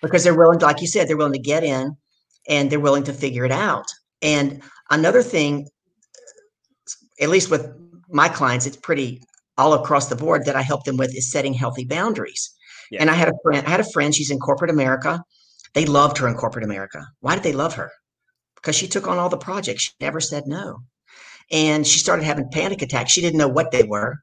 [0.01, 1.97] because they're willing, to, like you said, they're willing to get in
[2.47, 3.85] and they're willing to figure it out.
[4.21, 4.61] And
[4.91, 5.67] another thing,
[7.19, 7.67] at least with
[8.09, 9.21] my clients, it's pretty
[9.57, 12.53] all across the board that I help them with is setting healthy boundaries.
[12.91, 13.01] Yeah.
[13.01, 15.21] And I had a friend, I had a friend, she's in corporate America
[15.77, 17.05] they loved her in corporate America.
[17.19, 17.91] Why did they love her?
[18.55, 19.83] Because she took on all the projects.
[19.83, 20.79] She never said no.
[21.51, 23.11] And she started having panic attacks.
[23.11, 24.15] She didn't know what they were.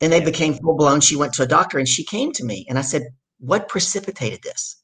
[0.00, 1.00] Then they became full blown.
[1.00, 3.04] She went to a doctor and she came to me and I said,
[3.38, 4.82] What precipitated this?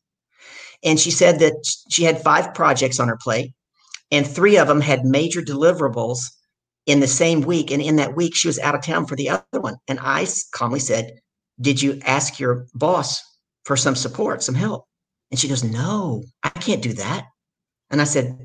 [0.82, 3.52] And she said that she had five projects on her plate
[4.10, 6.20] and three of them had major deliverables
[6.86, 7.70] in the same week.
[7.70, 9.76] And in that week, she was out of town for the other one.
[9.88, 11.20] And I calmly said,
[11.60, 13.22] Did you ask your boss
[13.66, 14.86] for some support, some help?
[15.34, 17.24] And she goes, No, I can't do that.
[17.90, 18.38] And I said,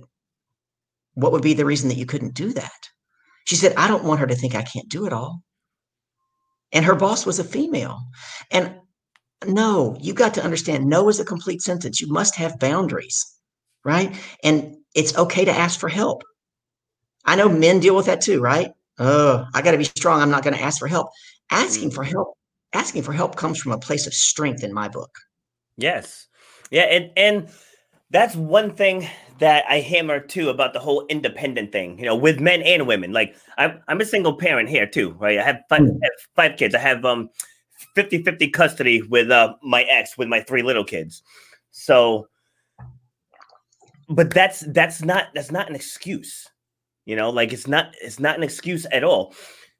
[1.14, 2.90] What would be the reason that you couldn't do that?
[3.46, 5.44] She said, I don't want her to think I can't do it all.
[6.72, 8.00] And her boss was a female.
[8.50, 8.74] And
[9.46, 12.02] no, you got to understand no is a complete sentence.
[12.02, 13.24] You must have boundaries,
[13.86, 14.20] right?
[14.44, 16.24] And it's okay to ask for help.
[17.24, 18.72] I know men deal with that too, right?
[18.98, 20.24] Oh, I got to be strong.
[20.24, 21.10] I'm not going to ask for help.
[21.52, 21.96] Asking mm-hmm.
[21.98, 22.34] for help,
[22.74, 25.12] asking for help comes from a place of strength in my book.
[25.78, 26.26] Yes.
[26.72, 27.50] Yeah, and and
[28.12, 29.08] that's one thing
[29.40, 33.14] that I hammer too about the whole independent thing, you know, with men and women.
[33.14, 35.40] Like I'm I'm a single parent here too, right?
[35.40, 36.00] I have five, mm.
[36.36, 36.76] five kids.
[36.76, 37.30] I have um
[37.96, 41.24] 50-50 custody with uh my ex with my three little kids.
[41.72, 42.28] So
[44.10, 46.48] but that's that's not that's not an excuse.
[47.06, 49.34] You know, like it's not it's not an excuse at all.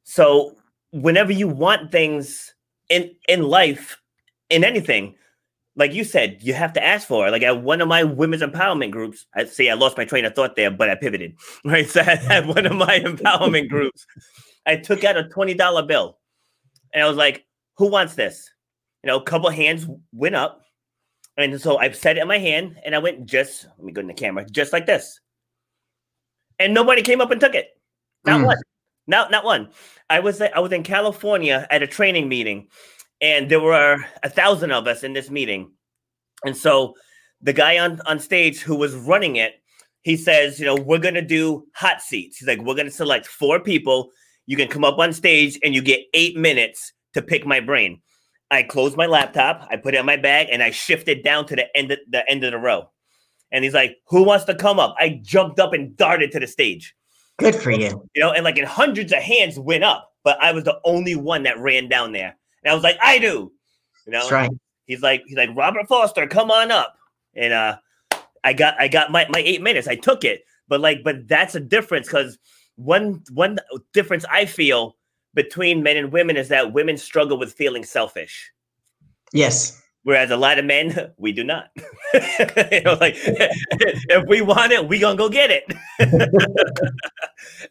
[0.04, 0.56] So
[0.92, 2.54] whenever you want things
[2.90, 3.98] in in life
[4.50, 5.16] in anything,
[5.80, 7.32] like you said, you have to ask for it.
[7.32, 10.36] Like at one of my women's empowerment groups, I see I lost my train of
[10.36, 11.36] thought there, but I pivoted.
[11.66, 11.90] Right.
[11.90, 14.06] So at one of my empowerment groups,
[14.66, 16.18] I took out a $20 bill
[16.94, 17.46] and I was like,
[17.78, 18.50] who wants this?
[19.04, 20.62] You know, a couple hands went up.
[21.38, 24.02] And so I set it in my hand and I went just, let me go
[24.02, 25.22] in the camera, just like this.
[26.60, 27.70] And nobody came up and took it.
[28.26, 28.48] Not mm.
[28.48, 28.58] one.
[29.08, 29.70] Not, not one.
[30.10, 32.68] I was I was in California at a training meeting
[33.22, 35.72] and there were a thousand of us in this meeting.
[36.46, 36.96] And so
[37.42, 39.62] the guy on, on stage who was running it,
[40.02, 42.38] he says, you know, we're gonna do hot seats.
[42.38, 44.12] He's like, we're gonna select four people.
[44.46, 48.02] You can come up on stage and you get eight minutes to pick my brain.
[48.52, 51.56] I closed my laptop, I put it in my bag, and I shifted down to
[51.56, 52.90] the end of the end of the row.
[53.52, 54.96] And he's like, Who wants to come up?
[54.98, 56.96] I jumped up and darted to the stage.
[57.38, 58.08] Good for you.
[58.16, 61.16] You know, and like in hundreds of hands went up, but I was the only
[61.16, 62.36] one that ran down there.
[62.64, 63.52] And I was like, I do.
[64.06, 64.52] You know, That's right.
[64.86, 66.96] He's like, he's like, Robert Foster, come on up.
[67.36, 67.78] And uh
[68.44, 69.88] I got I got my, my eight minutes.
[69.88, 70.44] I took it.
[70.68, 72.38] But like, but that's a difference because
[72.76, 73.60] one one
[73.94, 74.96] difference I feel
[75.34, 78.52] between men and women is that women struggle with feeling selfish.
[79.34, 79.82] Yes.
[80.04, 81.70] Whereas a lot of men, we do not.
[82.14, 85.66] you know, like if we want it, we gonna go get it.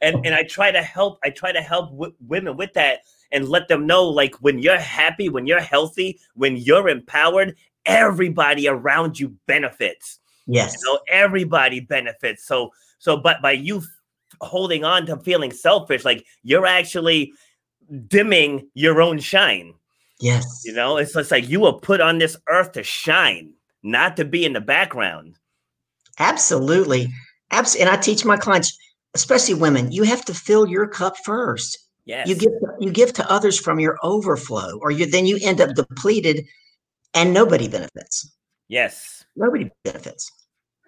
[0.01, 1.19] and and I try to help.
[1.25, 3.01] I try to help w- women with that
[3.31, 7.57] and let them know like when you're happy, when you're healthy, when you're empowered,
[7.87, 10.19] everybody around you benefits.
[10.47, 10.77] Yes.
[10.81, 12.47] You know, everybody benefits.
[12.47, 13.83] So so but by you
[14.41, 17.33] holding on to feeling selfish, like you're actually
[18.07, 19.75] dimming your own shine.
[20.21, 20.63] Yes.
[20.65, 23.53] You know, it's just like you were put on this earth to shine,
[23.83, 25.37] not to be in the background.
[26.19, 27.13] Absolutely.
[27.51, 28.77] Abs- and I teach my clients,
[29.15, 31.79] especially women, you have to fill your cup first.
[32.09, 32.27] Yes.
[32.27, 35.75] You give you give to others from your overflow, or you then you end up
[35.75, 36.47] depleted
[37.13, 38.33] and nobody benefits.
[38.69, 39.27] Yes.
[39.37, 40.33] Nobody benefits.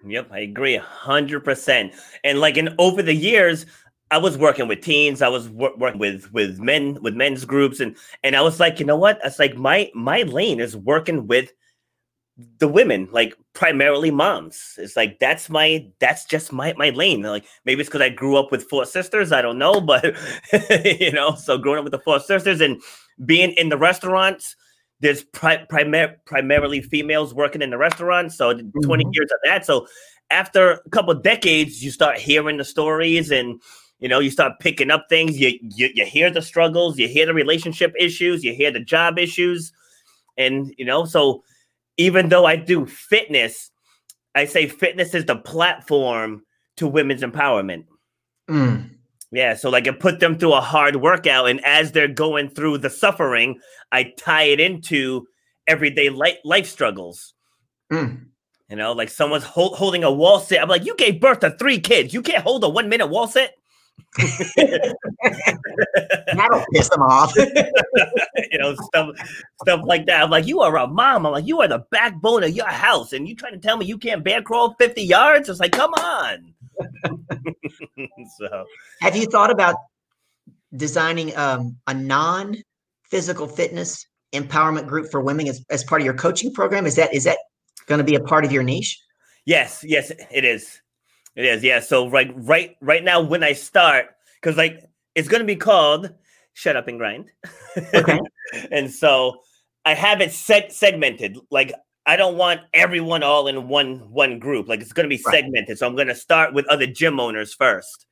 [0.03, 1.93] Yep, I agree hundred percent.
[2.23, 3.67] And like in over the years,
[4.09, 5.21] I was working with teens.
[5.21, 8.79] I was wor- working with with men with men's groups, and and I was like,
[8.79, 9.19] you know what?
[9.23, 11.51] It's like my my lane is working with
[12.59, 14.75] the women, like primarily moms.
[14.77, 17.21] It's like that's my that's just my my lane.
[17.21, 19.31] Like maybe it's because I grew up with four sisters.
[19.31, 20.15] I don't know, but
[20.85, 22.81] you know, so growing up with the four sisters and
[23.25, 24.55] being in the restaurants,
[24.99, 28.37] there's pri- primar- primarily females working in the restaurants.
[28.37, 28.79] So mm-hmm.
[28.79, 29.65] 20 years of that.
[29.65, 29.87] So
[30.29, 33.61] after a couple decades, you start hearing the stories and
[33.99, 35.39] you know you start picking up things.
[35.39, 39.19] You, you you hear the struggles, you hear the relationship issues, you hear the job
[39.19, 39.71] issues,
[40.37, 41.43] and you know so
[42.01, 43.69] even though I do fitness,
[44.33, 46.43] I say fitness is the platform
[46.77, 47.85] to women's empowerment.
[48.49, 48.89] Mm.
[49.31, 52.79] Yeah, so like I put them through a hard workout, and as they're going through
[52.79, 53.59] the suffering,
[53.91, 55.27] I tie it into
[55.67, 57.33] everyday life, life struggles.
[57.91, 58.25] Mm.
[58.69, 60.61] You know, like someone's hold, holding a wall sit.
[60.61, 62.13] I'm like, you gave birth to three kids.
[62.13, 63.51] You can't hold a one minute wall sit.
[66.33, 67.33] That'll piss them off.
[67.37, 69.15] you know, stuff
[69.61, 70.23] stuff like that.
[70.23, 71.25] I'm like, you are a mom.
[71.25, 73.85] I'm like, you are the backbone of your house, and you trying to tell me
[73.85, 75.47] you can't bear crawl 50 yards?
[75.47, 76.53] It's like, come on.
[78.37, 78.65] so,
[78.99, 79.75] have you thought about
[80.75, 86.53] designing um, a non-physical fitness empowerment group for women as, as part of your coaching
[86.53, 86.85] program?
[86.85, 87.37] Is that is that
[87.85, 88.99] going to be a part of your niche?
[89.45, 90.81] Yes, yes, it is.
[91.35, 91.79] It is, yeah.
[91.79, 94.07] So right, right, right now, when I start,
[94.41, 94.83] because like
[95.15, 96.13] it's going to be called
[96.53, 97.31] "Shut Up and Grind,"
[97.93, 98.19] okay.
[98.71, 99.41] and so
[99.85, 101.37] I have it set segmented.
[101.49, 101.73] Like
[102.05, 104.67] I don't want everyone all in one one group.
[104.67, 105.35] Like it's going to be right.
[105.35, 105.77] segmented.
[105.77, 108.07] So I'm going to start with other gym owners first.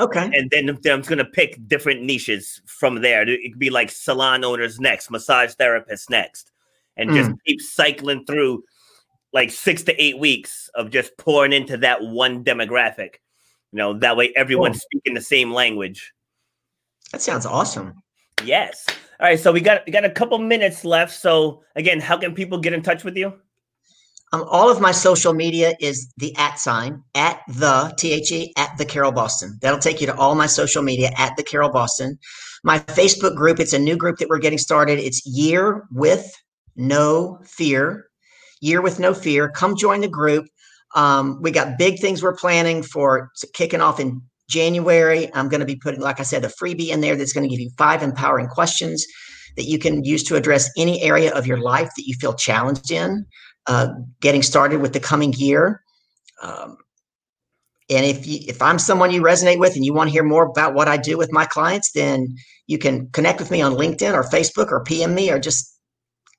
[0.00, 0.30] Okay.
[0.32, 3.28] And then, then I'm going to pick different niches from there.
[3.28, 6.52] It could be like salon owners next, massage therapists next,
[6.96, 7.14] and mm.
[7.16, 8.62] just keep cycling through
[9.32, 13.16] like six to eight weeks of just pouring into that one demographic.
[13.72, 15.00] You know, that way everyone's cool.
[15.00, 16.12] speaking the same language.
[17.12, 17.94] That sounds awesome.
[18.44, 18.86] Yes.
[19.20, 19.38] All right.
[19.38, 21.12] So we got we got a couple minutes left.
[21.14, 23.34] So again, how can people get in touch with you?
[24.32, 28.52] Um, all of my social media is the at sign at the T H E
[28.56, 29.58] at the Carol Boston.
[29.62, 32.18] That'll take you to all my social media at the Carol Boston.
[32.62, 34.98] My Facebook group, it's a new group that we're getting started.
[34.98, 36.30] It's Year with
[36.76, 38.07] No Fear
[38.60, 39.50] Year with No Fear.
[39.50, 40.46] Come join the group.
[40.94, 45.32] Um, we got big things we're planning for kicking off in January.
[45.34, 47.50] I'm going to be putting, like I said, a freebie in there that's going to
[47.50, 49.06] give you five empowering questions
[49.56, 52.90] that you can use to address any area of your life that you feel challenged
[52.90, 53.26] in.
[53.66, 53.88] Uh,
[54.20, 55.82] getting started with the coming year.
[56.42, 56.78] Um,
[57.90, 60.44] and if you, if I'm someone you resonate with and you want to hear more
[60.44, 62.34] about what I do with my clients, then
[62.66, 65.74] you can connect with me on LinkedIn or Facebook or PM me or just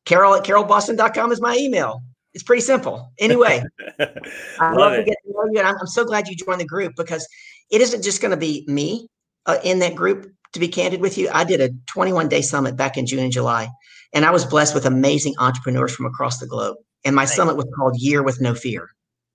[0.06, 2.02] Carol at carolboston.com is my email.
[2.40, 3.12] It's pretty simple.
[3.20, 3.62] Anyway,
[4.00, 5.06] I Love love to it.
[5.08, 7.28] get to know you, and I'm, I'm so glad you joined the group because
[7.70, 9.10] it isn't just going to be me
[9.46, 10.32] uh, in that group.
[10.54, 13.32] To be candid with you, I did a 21 day summit back in June and
[13.32, 13.68] July,
[14.14, 16.78] and I was blessed with amazing entrepreneurs from across the globe.
[17.04, 18.88] And my summit was called Year with No Fear.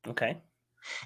[0.09, 0.39] Okay.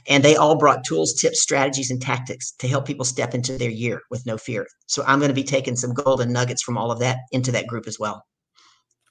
[0.07, 3.71] And they all brought tools, tips, strategies, and tactics to help people step into their
[3.71, 4.69] year with no fear.
[4.87, 7.67] So I'm going to be taking some golden nuggets from all of that into that
[7.67, 8.25] group as well.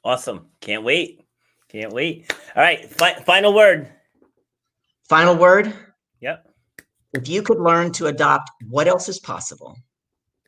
[0.05, 0.47] Awesome.
[0.61, 1.26] Can't wait.
[1.69, 2.31] Can't wait.
[2.55, 2.89] All right.
[2.89, 3.91] Fi- final word.
[5.09, 5.73] Final word
[6.21, 6.45] Yep.
[7.13, 9.75] if you could learn to adopt what else is possible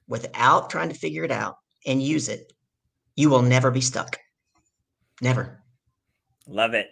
[0.07, 1.55] without trying to figure it out
[1.85, 2.51] and use it,
[3.15, 4.17] you will never be stuck.
[5.21, 5.61] Never.
[6.47, 6.87] Love it.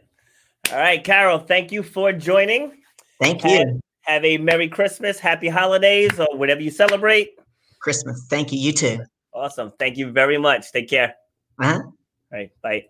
[0.72, 2.82] All right, Carol, thank you for joining.
[3.22, 3.60] Thank you.
[3.62, 7.32] And have a Merry Christmas, Happy Holidays, or whatever you celebrate.
[7.82, 8.28] Christmas.
[8.30, 8.60] Thank you.
[8.60, 9.00] You too.
[9.34, 9.72] Awesome.
[9.80, 10.72] Thank you very much.
[10.72, 11.16] Take care.
[11.62, 11.82] Uh-huh.
[11.84, 11.94] All
[12.32, 12.52] right.
[12.62, 12.86] Bye.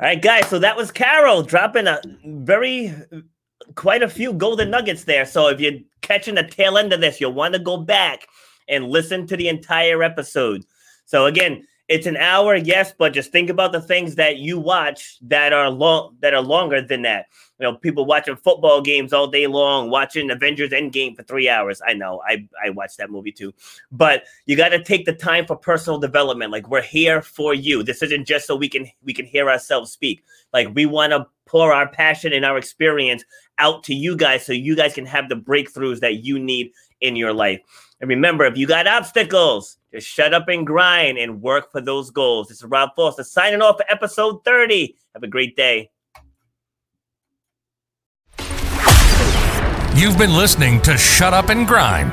[0.00, 0.48] All right, guys.
[0.48, 2.92] So that was Carol dropping a very,
[3.76, 5.24] quite a few golden nuggets there.
[5.24, 8.26] So if you're catching the tail end of this, you'll want to go back
[8.68, 10.64] and listen to the entire episode.
[11.04, 15.18] So again, it's an hour, yes, but just think about the things that you watch
[15.22, 17.26] that are long, that are longer than that.
[17.58, 21.82] You know, people watching football games all day long, watching Avengers Endgame for three hours.
[21.86, 23.52] I know, I I watched that movie too,
[23.92, 26.50] but you got to take the time for personal development.
[26.50, 27.82] Like we're here for you.
[27.82, 30.24] This isn't just so we can we can hear ourselves speak.
[30.52, 33.24] Like we want to pour our passion and our experience
[33.58, 36.72] out to you guys, so you guys can have the breakthroughs that you need
[37.02, 37.60] in your life.
[38.04, 42.10] And remember, if you got obstacles, just shut up and grind and work for those
[42.10, 42.48] goals.
[42.48, 44.94] This is Rob Foster signing off for episode 30.
[45.14, 45.90] Have a great day.
[49.96, 52.12] You've been listening to Shut Up and Grind.